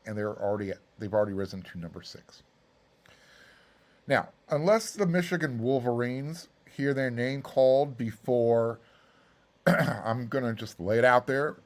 and 0.05 0.17
they're 0.17 0.35
already 0.41 0.71
at, 0.71 0.77
they've 0.99 1.13
already 1.13 1.33
risen 1.33 1.61
to 1.63 1.79
number 1.79 2.01
six. 2.01 2.43
Now, 4.07 4.29
unless 4.49 4.91
the 4.91 5.05
Michigan 5.05 5.59
Wolverines 5.59 6.49
hear 6.69 6.93
their 6.93 7.11
name 7.11 7.41
called 7.41 7.97
before, 7.97 8.79
I'm 9.67 10.27
to 10.29 10.53
just 10.53 10.79
lay 10.79 10.97
it 10.97 11.05
out 11.05 11.27
there. 11.27 11.57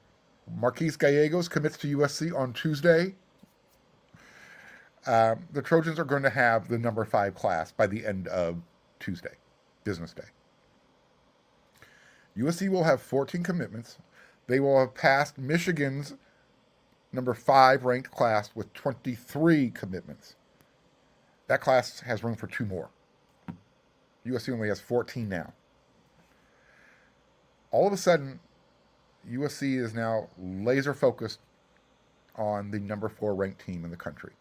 Marquis 0.53 0.91
Gallegos 0.91 1.47
commits 1.47 1.77
to 1.77 1.97
USC 1.97 2.37
on 2.37 2.53
Tuesday. 2.53 3.15
Um, 5.07 5.47
the 5.51 5.61
Trojans 5.61 5.99
are 5.99 6.05
going 6.05 6.23
to 6.23 6.29
have 6.29 6.67
the 6.67 6.77
number 6.77 7.05
five 7.05 7.35
class 7.35 7.71
by 7.71 7.87
the 7.87 8.05
end 8.05 8.27
of 8.27 8.57
Tuesday, 8.99 9.35
business 9.83 10.13
day. 10.13 10.23
USC 12.37 12.69
will 12.69 12.83
have 12.83 13.01
14 13.01 13.43
commitments, 13.43 13.97
they 14.47 14.59
will 14.59 14.79
have 14.79 14.93
passed 14.93 15.37
Michigan's 15.37 16.15
number 17.11 17.33
five 17.33 17.85
ranked 17.85 18.11
class 18.11 18.51
with 18.53 18.71
23 18.73 19.71
commitments. 19.71 20.35
That 21.47 21.61
class 21.61 22.01
has 22.01 22.23
room 22.23 22.35
for 22.35 22.47
two 22.47 22.65
more. 22.65 22.89
USC 24.25 24.51
only 24.51 24.67
has 24.67 24.79
14 24.79 25.29
now. 25.29 25.53
All 27.71 27.87
of 27.87 27.93
a 27.93 27.97
sudden, 27.97 28.39
USC 29.31 29.79
is 29.79 29.93
now 29.93 30.27
laser 30.37 30.93
focused 30.93 31.39
on 32.35 32.71
the 32.71 32.79
number 32.79 33.09
four 33.09 33.33
ranked 33.35 33.65
team 33.65 33.85
in 33.85 33.91
the 33.91 33.97
country, 33.97 34.33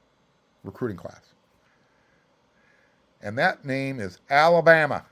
recruiting 0.62 0.96
class. 0.96 1.34
And 3.22 3.38
that 3.38 3.64
name 3.64 4.00
is 4.00 4.20
Alabama, 4.28 5.04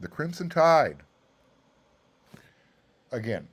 the 0.00 0.08
Crimson 0.08 0.48
Tide. 0.48 1.02
Again, 3.12 3.46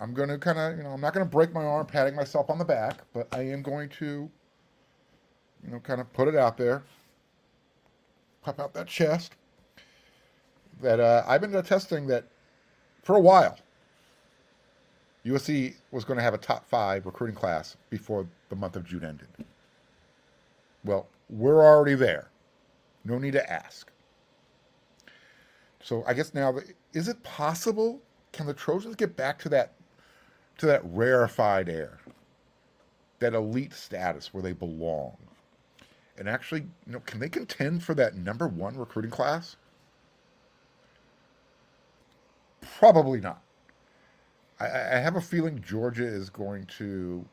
I'm 0.00 0.14
going 0.14 0.28
to 0.28 0.38
kind 0.38 0.58
of, 0.58 0.76
you 0.76 0.84
know, 0.84 0.90
I'm 0.90 1.00
not 1.00 1.12
going 1.12 1.26
to 1.26 1.30
break 1.30 1.52
my 1.52 1.64
arm 1.64 1.86
patting 1.86 2.14
myself 2.14 2.48
on 2.48 2.58
the 2.58 2.64
back, 2.64 3.00
but 3.12 3.28
I 3.32 3.42
am 3.42 3.62
going 3.62 3.88
to, 3.90 4.30
you 5.64 5.70
know, 5.70 5.80
kind 5.80 6.00
of 6.00 6.10
put 6.12 6.28
it 6.28 6.36
out 6.36 6.56
there, 6.56 6.82
pop 8.42 8.58
out 8.60 8.72
that 8.74 8.86
chest. 8.86 9.34
That 10.80 11.00
uh, 11.00 11.24
I've 11.26 11.40
been 11.40 11.54
attesting 11.56 12.06
that 12.06 12.24
for 13.02 13.16
a 13.16 13.20
while, 13.20 13.58
USC 15.28 15.74
was 15.90 16.04
going 16.04 16.16
to 16.16 16.22
have 16.22 16.34
a 16.34 16.38
top 16.38 16.68
five 16.68 17.06
recruiting 17.06 17.36
class 17.36 17.76
before 17.90 18.26
the 18.48 18.56
month 18.56 18.76
of 18.76 18.84
June 18.84 19.04
ended. 19.04 19.28
Well, 20.84 21.08
we're 21.28 21.62
already 21.64 21.94
there. 21.94 22.30
No 23.04 23.18
need 23.18 23.32
to 23.32 23.52
ask. 23.52 23.90
So 25.82 26.04
I 26.06 26.14
guess 26.14 26.34
now, 26.34 26.58
is 26.92 27.08
it 27.08 27.22
possible? 27.22 28.00
Can 28.32 28.46
the 28.46 28.54
Trojans 28.54 28.96
get 28.96 29.16
back 29.16 29.38
to 29.40 29.48
that 29.50 29.72
to 30.58 30.66
that 30.66 30.82
rarefied 30.84 31.68
air, 31.68 31.98
that 33.20 33.32
elite 33.32 33.72
status 33.72 34.34
where 34.34 34.42
they 34.42 34.52
belong. 34.52 35.16
And 36.18 36.28
actually, 36.28 36.62
you 36.86 36.92
know, 36.92 37.00
can 37.06 37.20
they 37.20 37.28
contend 37.28 37.84
for 37.84 37.94
that 37.94 38.16
number 38.16 38.48
one 38.48 38.76
recruiting 38.76 39.10
class? 39.10 39.56
Probably 42.78 43.20
not. 43.20 43.40
I, 44.60 44.66
I 44.66 44.98
have 44.98 45.16
a 45.16 45.20
feeling 45.20 45.60
Georgia 45.60 46.06
is 46.06 46.30
going 46.30 46.66
to. 46.78 47.24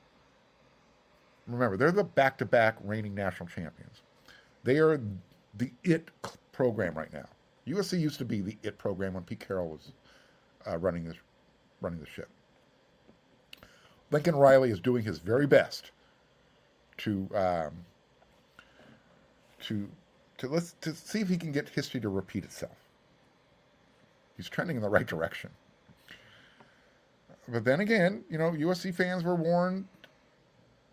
Remember, 1.47 1.77
they're 1.77 1.91
the 1.91 2.03
back 2.03 2.37
to 2.39 2.45
back 2.45 2.77
reigning 2.83 3.13
national 3.13 3.47
champions. 3.47 4.01
They 4.63 4.77
are 4.77 4.99
the 5.57 5.71
it 5.83 6.09
program 6.51 6.95
right 6.95 7.13
now. 7.13 7.27
USC 7.67 7.99
used 7.99 8.17
to 8.19 8.25
be 8.25 8.41
the 8.41 8.57
it 8.63 8.77
program 8.77 9.13
when 9.13 9.23
Pete 9.23 9.39
Carroll 9.39 9.69
was 9.69 9.91
uh, 10.67 10.77
running 10.77 11.03
this, 11.03 11.17
running 11.81 11.99
the 11.99 12.05
ship. 12.05 12.29
Lincoln 14.11 14.35
Riley 14.35 14.71
is 14.71 14.79
doing 14.79 15.03
his 15.03 15.19
very 15.19 15.47
best 15.47 15.91
to 16.97 17.27
um, 17.35 17.71
to 19.61 19.89
to 20.37 20.47
let's 20.47 20.75
to 20.81 20.93
see 20.93 21.21
if 21.21 21.29
he 21.29 21.37
can 21.37 21.51
get 21.51 21.69
history 21.69 21.99
to 22.01 22.09
repeat 22.09 22.43
itself. 22.43 22.77
He's 24.37 24.49
trending 24.49 24.75
in 24.75 24.81
the 24.81 24.89
right 24.89 25.07
direction. 25.07 25.49
But 27.49 27.65
then 27.65 27.81
again, 27.81 28.23
you 28.29 28.37
know, 28.37 28.51
USC 28.51 28.93
fans 28.95 29.23
were 29.23 29.35
warned 29.35 29.87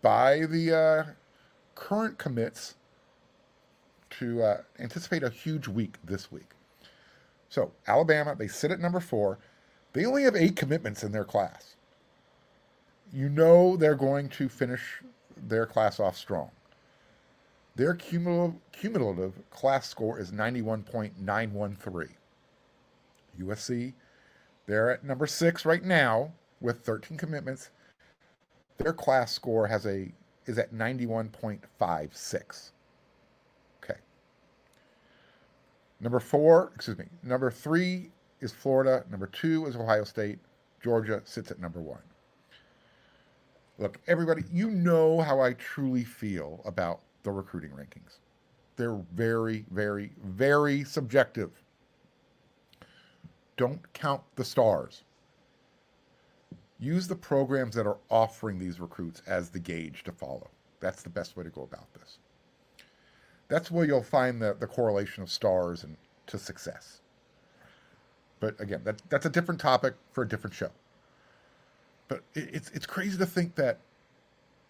by 0.01 0.41
the 0.47 0.75
uh, 0.75 1.05
current 1.75 2.17
commits 2.19 2.75
to 4.11 4.43
uh, 4.43 4.57
anticipate 4.79 5.23
a 5.23 5.29
huge 5.29 5.67
week 5.67 5.95
this 6.05 6.31
week. 6.31 6.51
So 7.49 7.71
Alabama, 7.87 8.35
they 8.37 8.47
sit 8.47 8.71
at 8.71 8.79
number 8.79 8.99
four. 9.01 9.39
They 9.93 10.05
only 10.05 10.23
have 10.23 10.35
eight 10.35 10.55
commitments 10.55 11.03
in 11.03 11.11
their 11.11 11.25
class. 11.25 11.75
you 13.13 13.29
know 13.29 13.77
they're 13.77 13.95
going 13.95 14.29
to 14.29 14.49
finish 14.49 15.01
their 15.37 15.65
class 15.65 15.99
off 15.99 16.17
strong. 16.17 16.51
Their 17.75 17.95
cumulative, 17.95 18.59
cumulative 18.73 19.33
class 19.51 19.89
score 19.89 20.19
is 20.19 20.31
91.913. 20.31 22.09
USC, 23.41 23.93
they're 24.67 24.91
at 24.91 25.03
number 25.03 25.27
six 25.27 25.65
right 25.65 25.83
now 25.83 26.33
with 26.63 26.79
13 26.79 27.17
commitments. 27.17 27.69
Their 28.77 28.93
class 28.93 29.31
score 29.31 29.67
has 29.67 29.85
a 29.85 30.11
is 30.45 30.57
at 30.57 30.73
91.56. 30.73 32.71
Okay. 33.83 33.99
Number 36.01 36.19
four, 36.19 36.71
excuse 36.75 36.97
me, 36.97 37.05
number 37.21 37.51
three 37.51 38.09
is 38.41 38.51
Florida. 38.51 39.05
Number 39.09 39.27
two 39.27 39.67
is 39.67 39.75
Ohio 39.75 40.03
State. 40.03 40.39
Georgia 40.81 41.21
sits 41.23 41.51
at 41.51 41.59
number 41.61 41.79
one. 41.79 42.01
Look, 43.77 43.99
everybody, 44.07 44.43
you 44.51 44.69
know 44.69 45.21
how 45.21 45.39
I 45.39 45.53
truly 45.53 46.03
feel 46.03 46.61
about 46.65 46.99
the 47.23 47.31
recruiting 47.31 47.71
rankings. 47.71 48.19
They're 48.75 48.99
very, 49.13 49.65
very, 49.71 50.11
very 50.23 50.83
subjective. 50.83 51.51
Don't 53.55 53.81
count 53.93 54.21
the 54.35 54.43
stars. 54.43 55.03
Use 56.83 57.07
the 57.07 57.15
programs 57.15 57.75
that 57.75 57.87
are 57.87 57.95
offering 58.11 58.59
these 58.59 58.81
recruits 58.81 59.21
as 59.25 59.49
the 59.49 59.59
gauge 59.59 60.03
to 60.03 60.11
follow. 60.11 60.49
That's 60.81 61.01
the 61.01 61.09
best 61.09 61.37
way 61.37 61.45
to 61.45 61.49
go 61.49 61.61
about 61.63 61.93
this. 61.93 62.17
That's 63.47 63.71
where 63.71 63.85
you'll 63.85 64.03
find 64.03 64.41
the, 64.41 64.53
the 64.59 64.67
correlation 64.67 65.23
of 65.23 65.31
stars 65.31 65.85
and 65.85 65.95
to 66.27 66.37
success. 66.37 66.99
But 68.41 68.59
again, 68.59 68.81
that, 68.83 69.01
that's 69.07 69.25
a 69.25 69.29
different 69.29 69.61
topic 69.61 69.93
for 70.11 70.23
a 70.23 70.27
different 70.27 70.53
show. 70.53 70.71
But 72.09 72.21
it, 72.33 72.49
it's 72.51 72.69
it's 72.71 72.85
crazy 72.85 73.17
to 73.17 73.25
think 73.25 73.55
that 73.55 73.77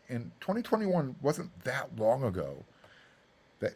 in 0.08 0.32
2021 0.39 1.15
wasn't 1.20 1.63
that 1.63 1.98
long 1.98 2.24
ago 2.24 2.63
that 3.60 3.74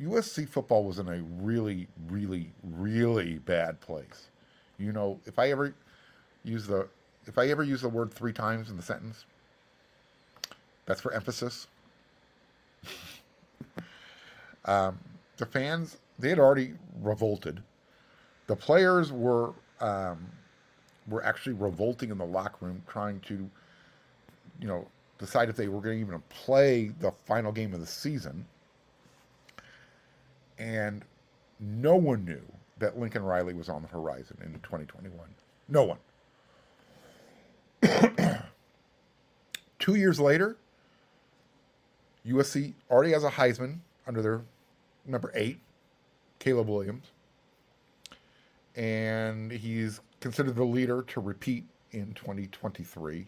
USC 0.00 0.48
football 0.48 0.84
was 0.84 1.00
in 1.00 1.08
a 1.08 1.20
really, 1.42 1.88
really, 2.08 2.52
really 2.62 3.38
bad 3.38 3.80
place. 3.80 4.30
You 4.78 4.92
know, 4.92 5.18
if 5.26 5.40
I 5.40 5.50
ever 5.50 5.74
use 6.44 6.68
the 6.68 6.86
if 7.26 7.38
I 7.38 7.48
ever 7.48 7.62
use 7.62 7.82
the 7.82 7.88
word 7.88 8.12
three 8.12 8.32
times 8.32 8.70
in 8.70 8.76
the 8.76 8.82
sentence, 8.82 9.24
that's 10.86 11.00
for 11.00 11.12
emphasis. 11.12 11.66
um, 14.64 14.98
the 15.36 15.46
fans 15.46 15.98
they 16.18 16.28
had 16.28 16.38
already 16.38 16.74
revolted. 17.00 17.62
The 18.46 18.56
players 18.56 19.12
were 19.12 19.52
um, 19.80 20.26
were 21.08 21.24
actually 21.24 21.54
revolting 21.54 22.10
in 22.10 22.18
the 22.18 22.26
locker 22.26 22.66
room, 22.66 22.82
trying 22.86 23.20
to, 23.20 23.48
you 24.60 24.68
know, 24.68 24.86
decide 25.18 25.48
if 25.48 25.56
they 25.56 25.68
were 25.68 25.80
going 25.80 25.98
to 25.98 26.06
even 26.06 26.22
play 26.28 26.88
the 27.00 27.10
final 27.26 27.52
game 27.52 27.72
of 27.74 27.80
the 27.80 27.86
season. 27.86 28.44
And 30.58 31.04
no 31.58 31.96
one 31.96 32.24
knew 32.24 32.42
that 32.78 32.98
Lincoln 32.98 33.22
Riley 33.22 33.54
was 33.54 33.68
on 33.68 33.82
the 33.82 33.88
horizon 33.88 34.36
in 34.42 34.52
2021. 34.62 35.18
No 35.68 35.84
one. 35.84 35.98
Two 39.78 39.94
years 39.94 40.20
later, 40.20 40.56
USC 42.26 42.74
already 42.90 43.12
has 43.12 43.24
a 43.24 43.30
Heisman 43.30 43.78
under 44.06 44.22
their 44.22 44.42
number 45.06 45.32
eight, 45.34 45.58
Caleb 46.38 46.68
Williams. 46.68 47.06
And 48.76 49.50
he's 49.50 50.00
considered 50.20 50.54
the 50.54 50.64
leader 50.64 51.02
to 51.02 51.20
repeat 51.20 51.64
in 51.92 52.12
2023. 52.14 53.26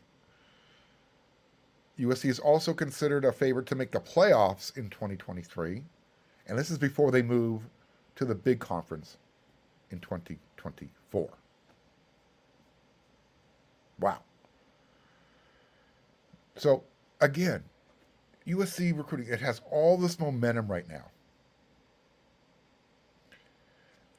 USC 1.98 2.24
is 2.24 2.38
also 2.38 2.72
considered 2.72 3.24
a 3.24 3.32
favorite 3.32 3.66
to 3.66 3.74
make 3.74 3.90
the 3.90 4.00
playoffs 4.00 4.76
in 4.76 4.88
2023. 4.90 5.82
And 6.46 6.58
this 6.58 6.70
is 6.70 6.78
before 6.78 7.10
they 7.10 7.22
move 7.22 7.62
to 8.16 8.24
the 8.24 8.34
big 8.34 8.60
conference 8.60 9.16
in 9.90 10.00
2024. 10.00 11.28
Wow. 14.00 14.18
So, 16.56 16.84
again, 17.20 17.62
USC 18.46 18.96
recruiting, 18.96 19.32
it 19.32 19.40
has 19.40 19.60
all 19.70 19.96
this 19.96 20.18
momentum 20.18 20.70
right 20.70 20.88
now. 20.88 21.10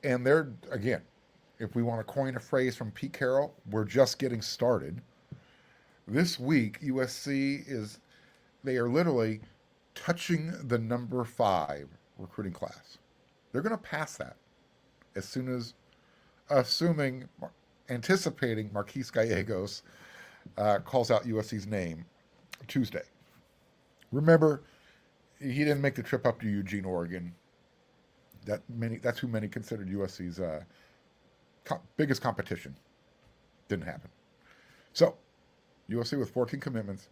And 0.03 0.25
they're, 0.25 0.51
again, 0.71 1.01
if 1.59 1.75
we 1.75 1.83
want 1.83 2.05
to 2.05 2.11
coin 2.11 2.35
a 2.35 2.39
phrase 2.39 2.75
from 2.75 2.91
Pete 2.91 3.13
Carroll, 3.13 3.53
we're 3.69 3.85
just 3.85 4.19
getting 4.19 4.41
started. 4.41 5.01
This 6.07 6.39
week, 6.39 6.81
USC 6.81 7.63
is, 7.67 7.99
they 8.63 8.75
are 8.77 8.89
literally 8.89 9.39
touching 9.95 10.53
the 10.67 10.77
number 10.77 11.23
five 11.23 11.87
recruiting 12.17 12.53
class. 12.53 12.97
They're 13.51 13.61
going 13.61 13.75
to 13.75 13.81
pass 13.81 14.17
that 14.17 14.35
as 15.15 15.25
soon 15.25 15.53
as, 15.53 15.73
assuming, 16.49 17.29
anticipating 17.89 18.69
Marquis 18.73 19.05
Gallegos 19.11 19.83
uh, 20.57 20.79
calls 20.79 21.11
out 21.11 21.25
USC's 21.25 21.67
name 21.67 22.05
Tuesday. 22.67 23.03
Remember, 24.11 24.63
he 25.39 25.59
didn't 25.59 25.81
make 25.81 25.95
the 25.95 26.03
trip 26.03 26.25
up 26.25 26.39
to 26.41 26.47
Eugene, 26.49 26.85
Oregon. 26.85 27.33
That 28.45 28.61
many 28.69 28.97
that's 28.97 29.19
who 29.19 29.27
many 29.27 29.47
considered 29.47 29.89
USC's 29.89 30.39
uh, 30.39 30.63
co- 31.65 31.81
biggest 31.97 32.21
competition. 32.21 32.75
Didn't 33.69 33.85
happen. 33.85 34.09
So, 34.93 35.15
USC 35.89 36.19
with 36.19 36.31
14 36.31 36.59
commitments 36.59 37.09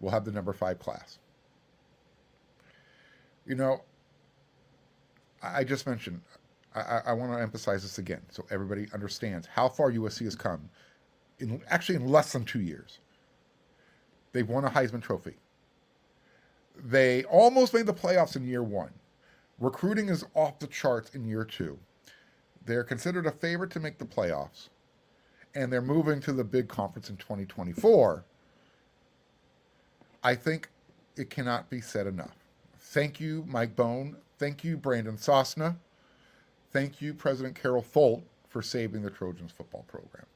will 0.00 0.10
have 0.10 0.24
the 0.24 0.32
number 0.32 0.52
five 0.52 0.78
class. 0.78 1.18
You 3.46 3.56
know, 3.56 3.82
I, 5.42 5.58
I 5.60 5.64
just 5.64 5.86
mentioned, 5.86 6.20
I, 6.74 7.00
I 7.06 7.12
want 7.12 7.32
to 7.32 7.40
emphasize 7.40 7.82
this 7.82 7.98
again 7.98 8.22
so 8.30 8.44
everybody 8.50 8.88
understands 8.94 9.46
how 9.46 9.68
far 9.68 9.92
USC 9.92 10.24
has 10.24 10.36
come 10.36 10.68
in 11.40 11.62
actually 11.68 11.96
in 11.96 12.08
less 12.08 12.32
than 12.32 12.44
two 12.44 12.60
years. 12.60 12.98
They've 14.38 14.48
won 14.48 14.64
a 14.64 14.70
Heisman 14.70 15.02
Trophy. 15.02 15.34
They 16.76 17.24
almost 17.24 17.74
made 17.74 17.86
the 17.86 17.92
playoffs 17.92 18.36
in 18.36 18.46
year 18.46 18.62
one. 18.62 18.92
Recruiting 19.58 20.08
is 20.08 20.24
off 20.32 20.60
the 20.60 20.68
charts 20.68 21.12
in 21.12 21.24
year 21.24 21.44
two. 21.44 21.76
They're 22.64 22.84
considered 22.84 23.26
a 23.26 23.32
favorite 23.32 23.72
to 23.72 23.80
make 23.80 23.98
the 23.98 24.04
playoffs, 24.04 24.68
and 25.56 25.72
they're 25.72 25.82
moving 25.82 26.20
to 26.20 26.32
the 26.32 26.44
big 26.44 26.68
conference 26.68 27.10
in 27.10 27.16
2024. 27.16 28.22
I 30.22 30.36
think 30.36 30.68
it 31.16 31.30
cannot 31.30 31.68
be 31.68 31.80
said 31.80 32.06
enough. 32.06 32.36
Thank 32.78 33.18
you, 33.18 33.44
Mike 33.48 33.74
Bohn. 33.74 34.14
Thank 34.38 34.62
you, 34.62 34.76
Brandon 34.76 35.16
Sosna. 35.16 35.74
Thank 36.70 37.02
you, 37.02 37.12
President 37.12 37.60
Carol 37.60 37.82
Folt, 37.82 38.22
for 38.48 38.62
saving 38.62 39.02
the 39.02 39.10
Trojans 39.10 39.50
football 39.50 39.84
program. 39.88 40.26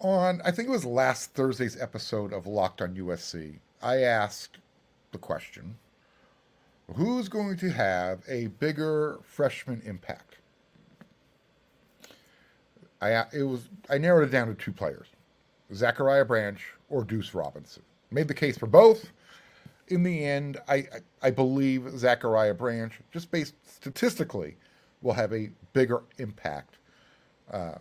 On 0.00 0.40
I 0.44 0.50
think 0.50 0.68
it 0.68 0.72
was 0.72 0.84
last 0.84 1.34
Thursday's 1.34 1.80
episode 1.80 2.32
of 2.32 2.46
Locked 2.46 2.82
on 2.82 2.94
USC, 2.94 3.58
I 3.82 3.98
asked 4.02 4.58
the 5.12 5.18
question, 5.18 5.76
who's 6.94 7.28
going 7.28 7.56
to 7.58 7.70
have 7.70 8.22
a 8.28 8.46
bigger 8.46 9.18
freshman 9.22 9.82
impact? 9.84 10.38
I 13.00 13.24
it 13.32 13.44
was 13.44 13.68
I 13.88 13.98
narrowed 13.98 14.28
it 14.28 14.32
down 14.32 14.48
to 14.48 14.54
two 14.54 14.72
players. 14.72 15.08
Zachariah 15.74 16.24
Branch 16.24 16.60
or 16.88 17.04
Deuce 17.04 17.34
Robinson. 17.34 17.82
Made 18.10 18.28
the 18.28 18.34
case 18.34 18.56
for 18.56 18.66
both. 18.66 19.10
In 19.88 20.02
the 20.02 20.24
end, 20.24 20.58
I, 20.68 20.86
I, 21.22 21.30
believe 21.30 21.90
Zachariah 21.96 22.54
Branch, 22.54 22.92
just 23.10 23.30
based 23.30 23.54
statistically, 23.66 24.56
will 25.00 25.14
have 25.14 25.32
a 25.32 25.50
bigger 25.72 26.02
impact 26.18 26.76
uh, 27.50 27.76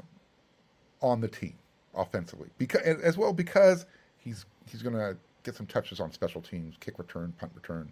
on 1.01 1.19
the 1.19 1.27
team 1.27 1.55
offensively, 1.97 2.49
because 2.57 2.81
as 2.81 3.17
well 3.17 3.33
because 3.33 3.85
he's 4.17 4.45
he's 4.69 4.81
going 4.81 4.95
to 4.95 5.17
get 5.43 5.55
some 5.55 5.65
touches 5.65 5.99
on 5.99 6.11
special 6.11 6.41
teams, 6.41 6.75
kick 6.79 6.99
return, 6.99 7.33
punt 7.39 7.51
return. 7.55 7.91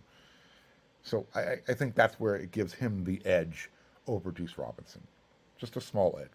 So 1.04 1.26
I, 1.36 1.58
I 1.68 1.74
think 1.74 1.96
that's 1.96 2.20
where 2.20 2.36
it 2.36 2.52
gives 2.52 2.74
him 2.74 3.04
the 3.04 3.24
edge 3.26 3.70
over 4.08 4.32
Deuce 4.32 4.58
Robinson, 4.58 5.02
just 5.58 5.76
a 5.78 5.82
small 5.82 6.20
edge. 6.22 6.30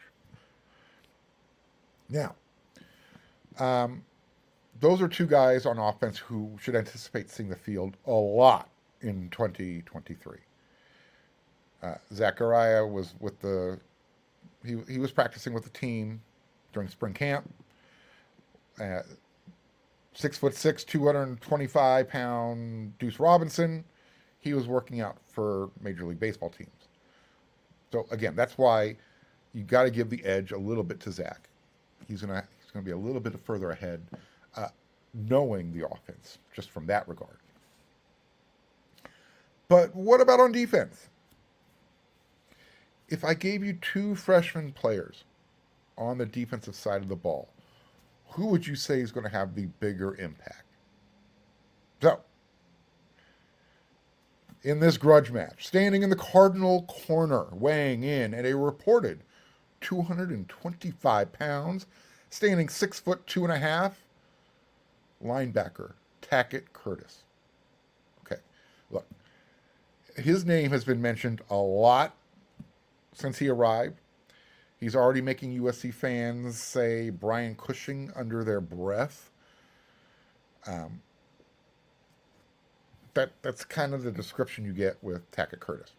Now, 2.08 2.34
um, 3.58 4.02
those 4.80 5.02
are 5.02 5.08
two 5.08 5.26
guys 5.26 5.66
on 5.66 5.78
offense 5.78 6.18
who 6.18 6.56
should 6.60 6.74
anticipate 6.74 7.30
seeing 7.30 7.48
the 7.48 7.56
field 7.56 7.96
a 8.06 8.12
lot 8.12 8.68
in 9.02 9.28
2023. 9.30 10.38
Uh, 11.82 11.94
Zachariah 12.12 12.86
was 12.86 13.14
with 13.20 13.40
the 13.40 13.78
he 14.64 14.76
he 14.88 14.98
was 14.98 15.12
practicing 15.12 15.52
with 15.54 15.64
the 15.64 15.70
team 15.70 16.20
during 16.72 16.88
spring 16.88 17.14
camp. 17.14 17.48
Uh, 18.80 19.02
six 20.14 20.38
foot 20.38 20.54
six, 20.54 20.84
225 20.84 22.08
pound 22.08 22.98
Deuce 22.98 23.20
Robinson 23.20 23.84
he 24.40 24.54
was 24.54 24.66
working 24.66 25.00
out 25.00 25.18
for 25.24 25.70
Major 25.80 26.04
League 26.04 26.18
Baseball 26.18 26.50
teams. 26.50 26.70
So 27.92 28.06
again, 28.10 28.34
that's 28.34 28.56
why 28.58 28.96
you 29.52 29.62
got 29.62 29.84
to 29.84 29.90
give 29.90 30.10
the 30.10 30.24
edge 30.24 30.52
a 30.52 30.58
little 30.58 30.82
bit 30.82 30.98
to 31.00 31.12
Zach. 31.12 31.48
He's 32.08 32.22
gonna 32.22 32.42
he's 32.60 32.70
gonna 32.72 32.84
be 32.84 32.90
a 32.90 32.96
little 32.96 33.20
bit 33.20 33.38
further 33.44 33.70
ahead, 33.70 34.02
uh, 34.56 34.68
knowing 35.14 35.72
the 35.72 35.86
offense 35.86 36.38
just 36.54 36.70
from 36.70 36.86
that 36.86 37.06
regard. 37.06 37.36
But 39.68 39.94
what 39.94 40.20
about 40.20 40.40
on 40.40 40.50
defense? 40.50 41.08
If 43.08 43.24
I 43.24 43.34
gave 43.34 43.62
you 43.62 43.74
two 43.74 44.14
freshman 44.14 44.72
players 44.72 45.24
on 46.00 46.18
the 46.18 46.26
defensive 46.26 46.74
side 46.74 47.02
of 47.02 47.08
the 47.08 47.16
ball, 47.16 47.48
who 48.30 48.46
would 48.46 48.66
you 48.66 48.74
say 48.74 49.00
is 49.00 49.12
going 49.12 49.24
to 49.24 49.30
have 49.30 49.54
the 49.54 49.66
bigger 49.78 50.16
impact? 50.16 50.64
So, 52.02 52.20
in 54.62 54.80
this 54.80 54.96
grudge 54.96 55.30
match, 55.30 55.66
standing 55.66 56.02
in 56.02 56.10
the 56.10 56.16
Cardinal 56.16 56.82
corner, 56.84 57.46
weighing 57.52 58.02
in 58.02 58.34
at 58.34 58.46
a 58.46 58.56
reported 58.56 59.20
225 59.82 61.32
pounds, 61.32 61.86
standing 62.30 62.68
six 62.68 62.98
foot 62.98 63.26
two 63.26 63.44
and 63.44 63.52
a 63.52 63.58
half, 63.58 64.00
linebacker 65.24 65.92
Tackett 66.22 66.72
Curtis. 66.72 67.24
Okay, 68.24 68.40
look, 68.90 69.06
his 70.16 70.44
name 70.44 70.70
has 70.70 70.84
been 70.84 71.02
mentioned 71.02 71.42
a 71.50 71.56
lot 71.56 72.14
since 73.12 73.38
he 73.38 73.48
arrived. 73.48 73.99
He's 74.80 74.96
already 74.96 75.20
making 75.20 75.60
USC 75.60 75.92
fans 75.92 76.58
say 76.58 77.10
Brian 77.10 77.54
Cushing 77.54 78.10
under 78.16 78.42
their 78.42 78.62
breath. 78.62 79.30
Um, 80.66 81.02
that 83.12 83.32
that's 83.42 83.64
kind 83.64 83.92
of 83.92 84.02
the 84.02 84.10
description 84.10 84.64
you 84.64 84.72
get 84.72 84.96
with 85.02 85.30
Tackett 85.32 85.60
Curtis. 85.60 85.92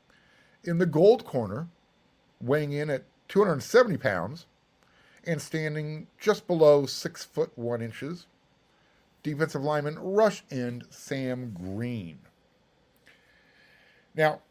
In 0.64 0.80
the 0.80 0.86
gold 0.88 1.26
corner, 1.26 1.68
weighing 2.42 2.72
in 2.72 2.90
at 2.90 3.04
270 3.28 3.98
pounds 3.98 4.46
and 5.26 5.40
standing 5.40 6.08
just 6.20 6.48
below 6.48 6.88
six 6.88 7.24
foot 7.24 7.52
one 7.56 7.82
inches, 7.84 8.26
defensive 9.22 9.62
lineman 9.62 10.00
rush 10.00 10.44
end 10.50 10.86
Sam 10.90 11.52
Greene. 11.52 12.20
Now, 14.16 14.42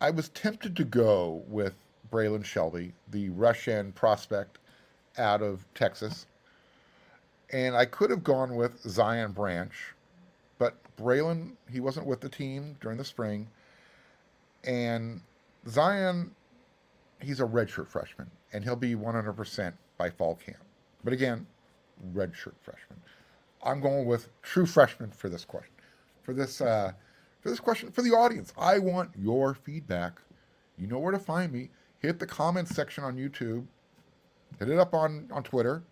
I 0.00 0.10
was 0.10 0.30
tempted 0.30 0.74
to 0.76 0.84
go 0.84 1.42
with 1.46 1.74
Braylon 2.10 2.44
Shelby, 2.44 2.92
the 3.10 3.30
rush 3.30 3.68
end 3.68 3.94
prospect 3.94 4.58
out 5.18 5.42
of 5.42 5.64
Texas. 5.74 6.26
And 7.52 7.76
I 7.76 7.84
could 7.84 8.10
have 8.10 8.22
gone 8.22 8.54
with 8.54 8.80
Zion 8.82 9.32
Branch, 9.32 9.72
but 10.58 10.74
Braylon, 10.96 11.52
he 11.70 11.80
wasn't 11.80 12.06
with 12.06 12.20
the 12.20 12.28
team 12.28 12.76
during 12.80 12.96
the 12.96 13.04
spring. 13.04 13.48
And 14.64 15.20
Zion, 15.68 16.30
he's 17.20 17.40
a 17.40 17.44
redshirt 17.44 17.88
freshman, 17.88 18.30
and 18.52 18.62
he'll 18.62 18.76
be 18.76 18.94
100% 18.94 19.72
by 19.98 20.10
fall 20.10 20.36
camp. 20.36 20.58
But 21.02 21.12
again, 21.12 21.46
redshirt 22.14 22.54
freshman. 22.60 23.00
I'm 23.62 23.80
going 23.80 24.06
with 24.06 24.28
true 24.42 24.66
freshman 24.66 25.10
for 25.10 25.28
this 25.28 25.44
question. 25.44 25.72
For 26.22 26.34
this, 26.34 26.60
uh, 26.60 26.92
for 27.40 27.50
this 27.50 27.60
question, 27.60 27.90
for 27.90 28.02
the 28.02 28.10
audience, 28.10 28.52
I 28.56 28.78
want 28.78 29.10
your 29.18 29.54
feedback. 29.54 30.20
You 30.78 30.86
know 30.86 30.98
where 30.98 31.12
to 31.12 31.18
find 31.18 31.52
me 31.52 31.70
hit 32.00 32.18
the 32.18 32.26
comments 32.26 32.74
section 32.74 33.04
on 33.04 33.16
YouTube, 33.16 33.64
hit 34.58 34.68
it 34.68 34.78
up 34.78 34.94
on, 34.94 35.28
on 35.32 35.42
Twitter. 35.42 35.82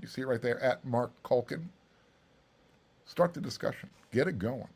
You 0.00 0.08
see 0.08 0.22
it 0.22 0.26
right 0.26 0.40
there 0.40 0.60
at 0.60 0.84
Mark 0.84 1.12
Culkin. 1.22 1.64
Start 3.04 3.34
the 3.34 3.40
discussion. 3.40 3.90
Get 4.12 4.26
it 4.26 4.38
going. 4.38 4.68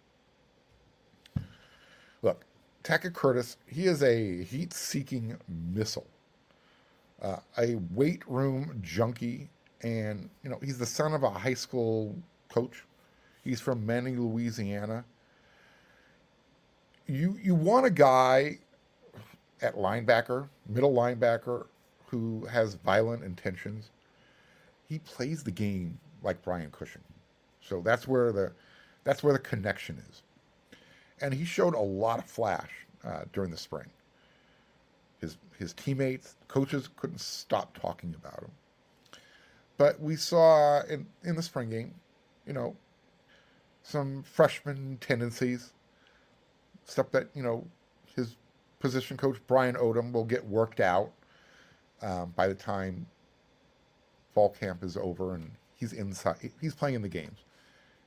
Look, 2.23 2.45
Tackett 2.85 3.15
Curtis, 3.15 3.57
he 3.67 3.87
is 3.87 4.03
a 4.03 4.43
heat 4.45 4.73
seeking 4.73 5.37
missile, 5.73 6.07
uh, 7.23 7.39
a 7.59 7.77
weight 7.93 8.23
room 8.29 8.79
junkie, 8.83 9.49
and 9.83 10.29
you 10.43 10.51
know 10.51 10.59
he's 10.63 10.79
the 10.79 10.87
son 10.87 11.15
of 11.15 11.23
a 11.23 11.31
high 11.31 11.55
school 11.55 12.15
coach. 12.49 12.85
He's 13.43 13.61
from 13.61 13.85
Manning, 13.85 14.21
Louisiana. 14.21 15.05
You 17.07 17.39
you 17.41 17.55
want 17.55 17.87
a 17.87 17.91
guy 17.91 18.59
at 19.63 19.77
linebacker, 19.77 20.49
middle 20.69 20.93
linebacker, 20.93 21.67
who 22.07 22.47
has 22.47 22.75
violent 22.75 23.25
intentions. 23.25 23.91
He 24.89 24.99
plays 25.01 25.43
the 25.43 25.51
game 25.51 25.99
like 26.23 26.43
Brian 26.43 26.71
Cushing. 26.71 27.03
So 27.61 27.81
that's 27.81 28.07
where 28.07 28.33
the 28.33 28.53
that's 29.05 29.23
where 29.23 29.33
the 29.33 29.39
connection 29.39 30.03
is. 30.11 30.23
And 31.21 31.35
he 31.35 31.45
showed 31.45 31.75
a 31.75 31.81
lot 31.81 32.19
of 32.19 32.27
flash 32.27 32.71
uh, 33.05 33.25
during 33.33 33.51
the 33.51 33.57
spring. 33.57 33.89
His 35.21 35.39
his 35.59 35.73
teammates, 35.73 36.37
coaches 36.49 36.89
couldn't 36.97 37.21
stop 37.21 37.79
talking 37.79 38.15
about 38.15 38.41
him. 38.41 38.51
But 39.77 40.01
we 40.01 40.17
saw 40.17 40.83
in, 40.83 41.07
in 41.25 41.37
the 41.37 41.43
spring 41.43 41.71
game, 41.71 41.95
you 42.47 42.53
know, 42.53 42.77
some 43.83 44.23
freshman 44.23 44.99
tendencies, 45.01 45.73
stuff 46.85 47.11
that, 47.13 47.29
you 47.35 47.43
know, 47.43 47.67
his 48.15 48.37
position 48.81 49.17
coach 49.17 49.39
Brian 49.47 49.75
Odom 49.77 50.13
will 50.13 50.25
get 50.25 50.45
worked 50.45 50.81
out 50.81 51.13
um, 52.03 52.33
by 52.37 52.47
the 52.47 52.55
time 52.55 53.07
fall 54.35 54.51
camp 54.51 54.85
is 54.85 54.97
over 54.97 55.35
and 55.35 55.51
he's 55.75 55.93
inside. 55.93 56.37
He's 56.61 56.75
playing 56.75 56.95
in 56.95 57.03
the 57.03 57.09
games. 57.09 57.39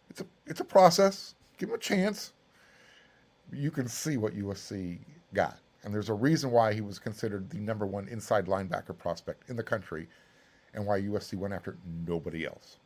It's 0.10 0.22
a 0.22 0.26
it's 0.46 0.60
a 0.60 0.66
process. 0.66 1.36
Give 1.58 1.70
him 1.70 1.76
a 1.76 1.80
chance. 1.80 2.34
You 3.52 3.72
can 3.72 3.88
see 3.88 4.18
what 4.18 4.36
USC 4.36 5.00
got, 5.34 5.58
and 5.84 5.94
there's 5.94 6.10
a 6.10 6.14
reason 6.14 6.52
why 6.52 6.74
he 6.74 6.82
was 6.82 7.00
considered 7.00 7.50
the 7.50 7.58
number 7.58 7.86
one 7.86 8.08
inside 8.08 8.46
linebacker 8.46 8.98
prospect 8.98 9.50
in 9.50 9.56
the 9.56 9.64
country, 9.64 10.08
and 10.74 10.86
why 10.86 11.02
USC 11.02 11.36
went 11.36 11.54
after 11.54 11.78
nobody 12.08 12.46
else. 12.46 12.78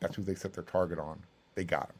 That's 0.00 0.14
who 0.14 0.22
they 0.22 0.36
set 0.36 0.52
their 0.52 0.64
target 0.64 0.98
on. 1.00 1.20
They 1.56 1.64
got 1.64 1.90
him. 1.90 1.96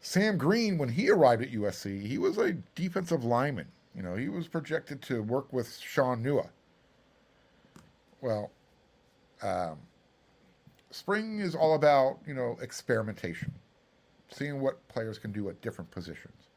Sam 0.00 0.38
Greene, 0.38 0.78
when 0.78 0.88
he 0.88 1.10
arrived 1.10 1.42
at 1.42 1.52
USC, 1.52 2.06
he 2.06 2.18
was 2.18 2.38
a 2.38 2.54
defensive 2.74 3.24
lineman. 3.24 3.68
You 3.94 4.02
know, 4.02 4.16
he 4.16 4.28
was 4.28 4.48
projected 4.48 5.02
to 5.02 5.22
work 5.22 5.52
with 5.52 5.76
Shaun 5.76 6.22
Nua. 6.22 6.48
Well, 8.22 8.50
um, 9.42 9.78
spring 10.90 11.40
is 11.40 11.54
all 11.54 11.74
about, 11.74 12.18
you 12.26 12.34
know, 12.34 12.56
experimentation, 12.62 13.52
seeing 14.30 14.60
what 14.60 14.86
players 14.88 15.18
can 15.18 15.32
do 15.32 15.48
at 15.50 15.60
different 15.60 15.90
positions. 15.90 16.48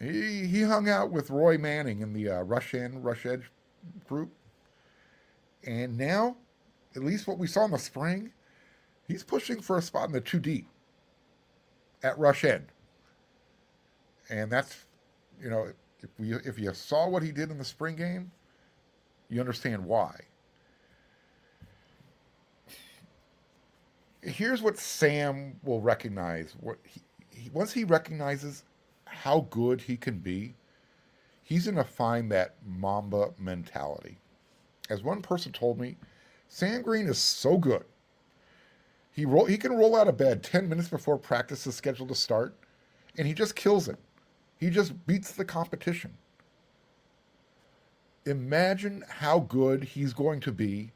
He, 0.00 0.46
he 0.46 0.62
hung 0.62 0.88
out 0.88 1.10
with 1.10 1.30
Roy 1.30 1.58
Manning 1.58 2.00
in 2.00 2.12
the 2.12 2.28
uh, 2.30 2.42
rush 2.42 2.74
end, 2.74 3.04
rush 3.04 3.26
edge 3.26 3.50
group. 4.08 4.30
And 5.64 5.98
now, 5.98 6.36
at 6.96 7.04
least 7.04 7.28
what 7.28 7.38
we 7.38 7.46
saw 7.46 7.66
in 7.66 7.70
the 7.70 7.78
spring, 7.78 8.32
he's 9.06 9.22
pushing 9.22 9.60
for 9.60 9.76
a 9.76 9.82
spot 9.82 10.06
in 10.06 10.12
the 10.12 10.20
2D 10.20 10.64
at 12.02 12.18
rush 12.18 12.44
end. 12.44 12.66
And 14.28 14.50
that's, 14.50 14.86
you 15.42 15.50
know, 15.50 15.68
if 16.00 16.10
we 16.18 16.34
if 16.34 16.58
you 16.58 16.72
saw 16.72 17.08
what 17.08 17.22
he 17.22 17.32
did 17.32 17.50
in 17.50 17.58
the 17.58 17.64
spring 17.64 17.96
game, 17.96 18.30
you 19.28 19.40
understand 19.40 19.84
why. 19.84 20.18
Here's 24.22 24.62
what 24.62 24.78
Sam 24.78 25.58
will 25.64 25.80
recognize. 25.80 26.54
What 26.60 26.78
he, 26.84 27.00
he 27.30 27.50
once 27.50 27.72
he 27.72 27.84
recognizes 27.84 28.64
how 29.04 29.46
good 29.50 29.80
he 29.80 29.96
can 29.96 30.18
be, 30.18 30.54
he's 31.42 31.64
going 31.64 31.76
to 31.76 31.84
find 31.84 32.30
that 32.30 32.54
Mamba 32.66 33.30
mentality. 33.38 34.18
As 34.88 35.02
one 35.02 35.22
person 35.22 35.52
told 35.52 35.78
me, 35.78 35.96
Sam 36.48 36.82
Greene 36.82 37.08
is 37.08 37.18
so 37.18 37.56
good 37.56 37.84
he 39.12 39.24
roll 39.24 39.44
he 39.46 39.56
can 39.56 39.72
roll 39.72 39.96
out 39.96 40.08
of 40.08 40.16
bed 40.16 40.42
10 40.42 40.68
minutes 40.68 40.88
before 40.88 41.18
practice 41.18 41.66
is 41.66 41.74
scheduled 41.74 42.08
to 42.08 42.14
start 42.14 42.54
and 43.18 43.26
he 43.26 43.34
just 43.34 43.56
kills 43.56 43.88
it. 43.88 43.98
He 44.58 44.70
just 44.70 45.06
beats 45.06 45.32
the 45.32 45.44
competition. 45.44 46.16
Imagine 48.26 49.04
how 49.08 49.40
good 49.40 49.82
he's 49.82 50.12
going 50.12 50.40
to 50.40 50.52
be 50.52 50.92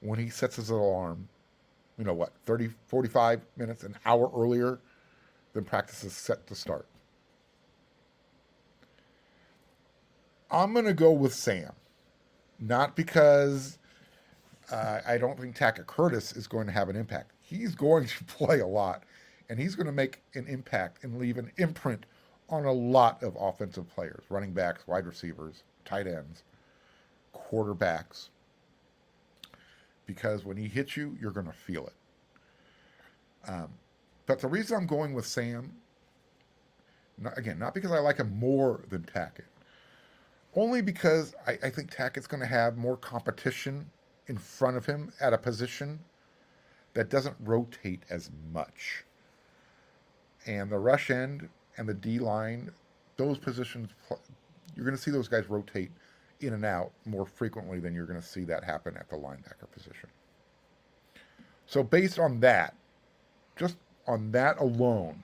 when 0.00 0.18
he 0.18 0.28
sets 0.28 0.56
his 0.56 0.70
alarm, 0.70 1.28
you 1.96 2.04
know 2.04 2.14
what, 2.14 2.32
30, 2.44 2.70
45 2.86 3.40
minutes, 3.56 3.84
an 3.84 3.96
hour 4.04 4.30
earlier 4.34 4.80
than 5.52 5.64
practice 5.64 6.04
is 6.04 6.12
set 6.12 6.46
to 6.48 6.54
start. 6.54 6.86
I'm 10.50 10.72
going 10.72 10.84
to 10.84 10.94
go 10.94 11.12
with 11.12 11.34
Sam. 11.34 11.72
Not 12.60 12.96
because 12.96 13.78
uh, 14.70 15.00
I 15.06 15.18
don't 15.18 15.38
think 15.38 15.56
Tackett 15.56 15.86
Curtis 15.86 16.32
is 16.32 16.46
going 16.48 16.66
to 16.66 16.72
have 16.72 16.88
an 16.88 16.96
impact 16.96 17.32
he's 17.48 17.74
going 17.76 18.06
to 18.06 18.24
play 18.26 18.60
a 18.60 18.66
lot 18.68 19.04
and 19.50 19.60
he's 19.60 19.76
going 19.76 19.86
to 19.86 19.92
make 19.92 20.22
an 20.34 20.46
impact 20.48 21.04
and 21.04 21.18
leave 21.18 21.38
an 21.38 21.52
imprint 21.58 22.06
on 22.50 22.66
a 22.66 22.72
lot 22.72 23.22
of 23.22 23.36
offensive 23.40 23.88
players 23.88 24.24
running 24.30 24.52
backs, 24.54 24.86
wide 24.88 25.06
receivers, 25.06 25.64
tight 25.84 26.06
ends, 26.08 26.44
quarterbacks. 27.34 28.30
Because 30.06 30.44
when 30.44 30.56
he 30.56 30.68
hits 30.68 30.96
you, 30.96 31.16
you're 31.20 31.32
going 31.32 31.46
to 31.46 31.52
feel 31.52 31.86
it. 31.88 31.94
Um, 33.50 33.70
But 34.26 34.40
the 34.40 34.48
reason 34.48 34.76
I'm 34.76 34.86
going 34.86 35.14
with 35.14 35.26
Sam, 35.26 35.74
not, 37.18 37.38
again, 37.38 37.58
not 37.58 37.74
because 37.74 37.92
I 37.92 38.00
like 38.00 38.18
him 38.18 38.38
more 38.38 38.84
than 38.90 39.02
Tackett, 39.04 39.46
only 40.56 40.82
because 40.82 41.34
I, 41.46 41.58
I 41.64 41.70
think 41.70 41.90
Tackett's 41.94 42.28
going 42.28 42.40
to 42.42 42.46
have 42.46 42.76
more 42.78 42.96
competition 42.96 43.90
in 44.28 44.38
front 44.38 44.76
of 44.76 44.86
him 44.86 45.12
at 45.20 45.32
a 45.34 45.38
position 45.38 46.00
that 46.94 47.10
doesn't 47.10 47.36
rotate 47.40 48.02
as 48.10 48.30
much. 48.52 49.04
And 50.46 50.70
the 50.70 50.78
rush 50.78 51.10
end 51.10 51.48
and 51.76 51.88
the 51.88 51.94
D 51.94 52.18
line, 52.18 52.70
those 53.16 53.38
positions, 53.38 53.90
you're 54.74 54.84
going 54.84 54.96
to 54.96 55.02
see 55.02 55.10
those 55.10 55.28
guys 55.28 55.48
rotate 55.48 55.90
in 56.40 56.54
and 56.54 56.64
out 56.64 56.92
more 57.04 57.26
frequently 57.26 57.80
than 57.80 57.94
you're 57.94 58.06
going 58.06 58.20
to 58.20 58.26
see 58.26 58.44
that 58.44 58.64
happen 58.64 58.96
at 58.96 59.08
the 59.08 59.16
linebacker 59.16 59.70
position. 59.72 60.08
So, 61.66 61.82
based 61.82 62.18
on 62.18 62.40
that, 62.40 62.74
just 63.56 63.76
on 64.06 64.30
that 64.32 64.58
alone, 64.58 65.22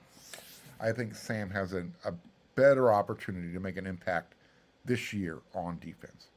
I 0.79 0.91
think 0.91 1.15
Sam 1.15 1.49
has 1.49 1.73
a, 1.73 1.85
a 2.03 2.13
better 2.55 2.93
opportunity 2.93 3.51
to 3.53 3.59
make 3.59 3.77
an 3.77 3.87
impact 3.87 4.35
this 4.83 5.13
year 5.13 5.39
on 5.55 5.79
defense. 5.79 6.27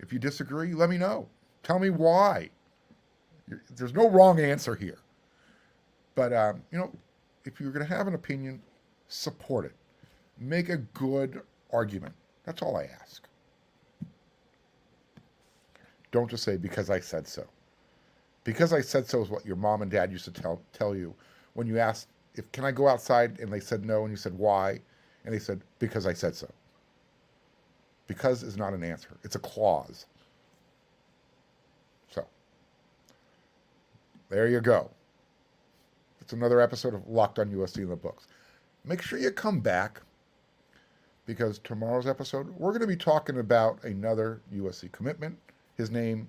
If 0.00 0.12
you 0.12 0.18
disagree, 0.18 0.72
let 0.74 0.90
me 0.90 0.98
know. 0.98 1.28
Tell 1.62 1.78
me 1.78 1.90
why. 1.90 2.50
There's 3.76 3.94
no 3.94 4.08
wrong 4.08 4.40
answer 4.40 4.74
here. 4.74 4.98
But, 6.14 6.32
um, 6.32 6.62
you 6.70 6.78
know, 6.78 6.90
if 7.44 7.60
you're 7.60 7.72
going 7.72 7.86
to 7.86 7.94
have 7.94 8.06
an 8.06 8.14
opinion, 8.14 8.60
support 9.08 9.64
it. 9.64 9.72
Make 10.38 10.68
a 10.68 10.78
good 10.78 11.42
argument. 11.72 12.14
That's 12.44 12.62
all 12.62 12.76
I 12.76 12.88
ask. 13.00 13.26
Don't 16.10 16.30
just 16.30 16.42
say 16.42 16.56
because 16.56 16.90
I 16.90 17.00
said 17.00 17.26
so. 17.26 17.44
Because 18.44 18.72
I 18.72 18.80
said 18.80 19.06
so 19.06 19.22
is 19.22 19.28
what 19.28 19.44
your 19.46 19.56
mom 19.56 19.82
and 19.82 19.90
dad 19.90 20.10
used 20.10 20.24
to 20.24 20.30
tell 20.30 20.60
tell 20.72 20.96
you 20.96 21.14
when 21.54 21.66
you 21.66 21.78
asked 21.78 22.08
if 22.34 22.50
can 22.52 22.64
I 22.64 22.72
go 22.72 22.88
outside 22.88 23.38
and 23.38 23.52
they 23.52 23.60
said 23.60 23.84
no 23.84 24.02
and 24.02 24.10
you 24.10 24.16
said 24.16 24.36
why 24.36 24.80
and 25.24 25.34
they 25.34 25.38
said 25.38 25.60
because 25.78 26.06
I 26.06 26.12
said 26.12 26.34
so. 26.34 26.48
Because 28.06 28.42
is 28.42 28.56
not 28.56 28.72
an 28.72 28.82
answer. 28.82 29.10
It's 29.22 29.36
a 29.36 29.38
clause. 29.38 30.06
So, 32.08 32.26
there 34.30 34.48
you 34.48 34.60
go. 34.60 34.90
It's 36.20 36.32
another 36.32 36.60
episode 36.60 36.94
of 36.94 37.06
Locked 37.08 37.38
on 37.38 37.50
USC 37.50 37.78
in 37.78 37.88
the 37.88 37.96
books. 37.96 38.28
Make 38.84 39.02
sure 39.02 39.18
you 39.18 39.30
come 39.30 39.60
back 39.60 40.00
because 41.26 41.58
tomorrow's 41.58 42.06
episode, 42.06 42.48
we're 42.56 42.70
going 42.70 42.80
to 42.80 42.86
be 42.86 42.96
talking 42.96 43.38
about 43.38 43.82
another 43.84 44.40
USC 44.54 44.90
commitment. 44.92 45.36
His 45.76 45.90
name, 45.90 46.28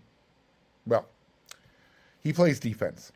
well, 0.85 1.07
he 2.19 2.33
plays 2.33 2.59
defense. 2.59 3.11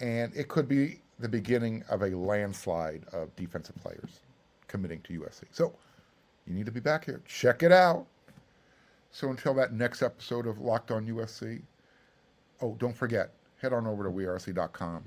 And 0.00 0.34
it 0.36 0.48
could 0.48 0.68
be 0.68 1.00
the 1.18 1.28
beginning 1.28 1.82
of 1.88 2.02
a 2.02 2.10
landslide 2.10 3.04
of 3.12 3.34
defensive 3.34 3.76
players 3.76 4.20
committing 4.68 5.00
to 5.02 5.20
USC. 5.20 5.44
So 5.50 5.74
you 6.46 6.54
need 6.54 6.66
to 6.66 6.72
be 6.72 6.80
back 6.80 7.04
here. 7.04 7.22
Check 7.26 7.62
it 7.62 7.72
out. 7.72 8.06
So 9.10 9.30
until 9.30 9.54
that 9.54 9.72
next 9.72 10.02
episode 10.02 10.46
of 10.46 10.58
Locked 10.58 10.90
on 10.90 11.06
USC, 11.06 11.62
oh, 12.60 12.76
don't 12.78 12.96
forget, 12.96 13.32
head 13.60 13.72
on 13.72 13.86
over 13.86 14.04
to 14.04 14.10
wearesc.com. 14.10 15.02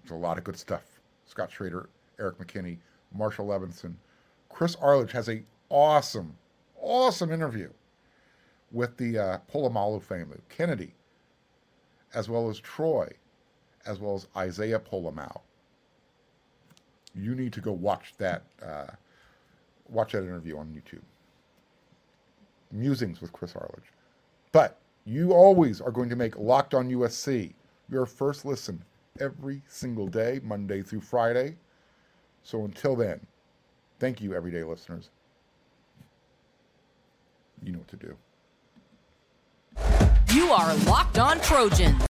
There's 0.00 0.10
a 0.10 0.14
lot 0.14 0.38
of 0.38 0.44
good 0.44 0.58
stuff. 0.58 0.82
Scott 1.26 1.50
Schrader, 1.50 1.88
Eric 2.18 2.38
McKinney, 2.38 2.78
Marshall 3.14 3.46
Levinson. 3.46 3.94
Chris 4.48 4.76
Arledge 4.76 5.12
has 5.12 5.28
a 5.28 5.42
awesome, 5.68 6.36
awesome 6.80 7.32
interview 7.32 7.70
with 8.70 8.96
the 8.96 9.18
uh, 9.18 9.38
Polamalu 9.52 10.02
family, 10.02 10.38
Kennedy, 10.48 10.94
as 12.14 12.28
well 12.28 12.48
as 12.48 12.58
Troy, 12.58 13.08
as 13.86 13.98
well 13.98 14.14
as 14.14 14.26
Isaiah 14.36 14.78
Pola-Mao. 14.78 15.40
You 17.14 17.34
need 17.34 17.52
to 17.52 17.60
go 17.60 17.72
watch 17.72 18.14
that 18.18 18.42
uh, 18.64 18.86
watch 19.88 20.12
that 20.12 20.22
interview 20.22 20.56
on 20.56 20.68
YouTube. 20.68 21.02
Musings 22.70 23.20
with 23.20 23.32
Chris 23.32 23.54
Arledge. 23.54 23.92
But 24.52 24.78
you 25.04 25.32
always 25.32 25.80
are 25.80 25.90
going 25.90 26.08
to 26.08 26.16
make 26.16 26.36
Locked 26.38 26.74
on 26.74 26.88
USC 26.90 27.54
your 27.90 28.06
first 28.06 28.44
listen 28.44 28.82
every 29.20 29.62
single 29.68 30.06
day, 30.06 30.40
Monday 30.42 30.82
through 30.82 31.00
Friday. 31.00 31.56
So 32.42 32.64
until 32.64 32.96
then, 32.96 33.20
thank 33.98 34.20
you, 34.20 34.34
everyday 34.34 34.64
listeners. 34.64 35.10
You 37.62 37.72
know 37.72 37.78
what 37.78 37.88
to 37.88 37.96
do. 37.96 38.16
You 40.34 40.50
are 40.50 40.74
Locked 40.86 41.18
On 41.18 41.40
Trojans 41.40 42.02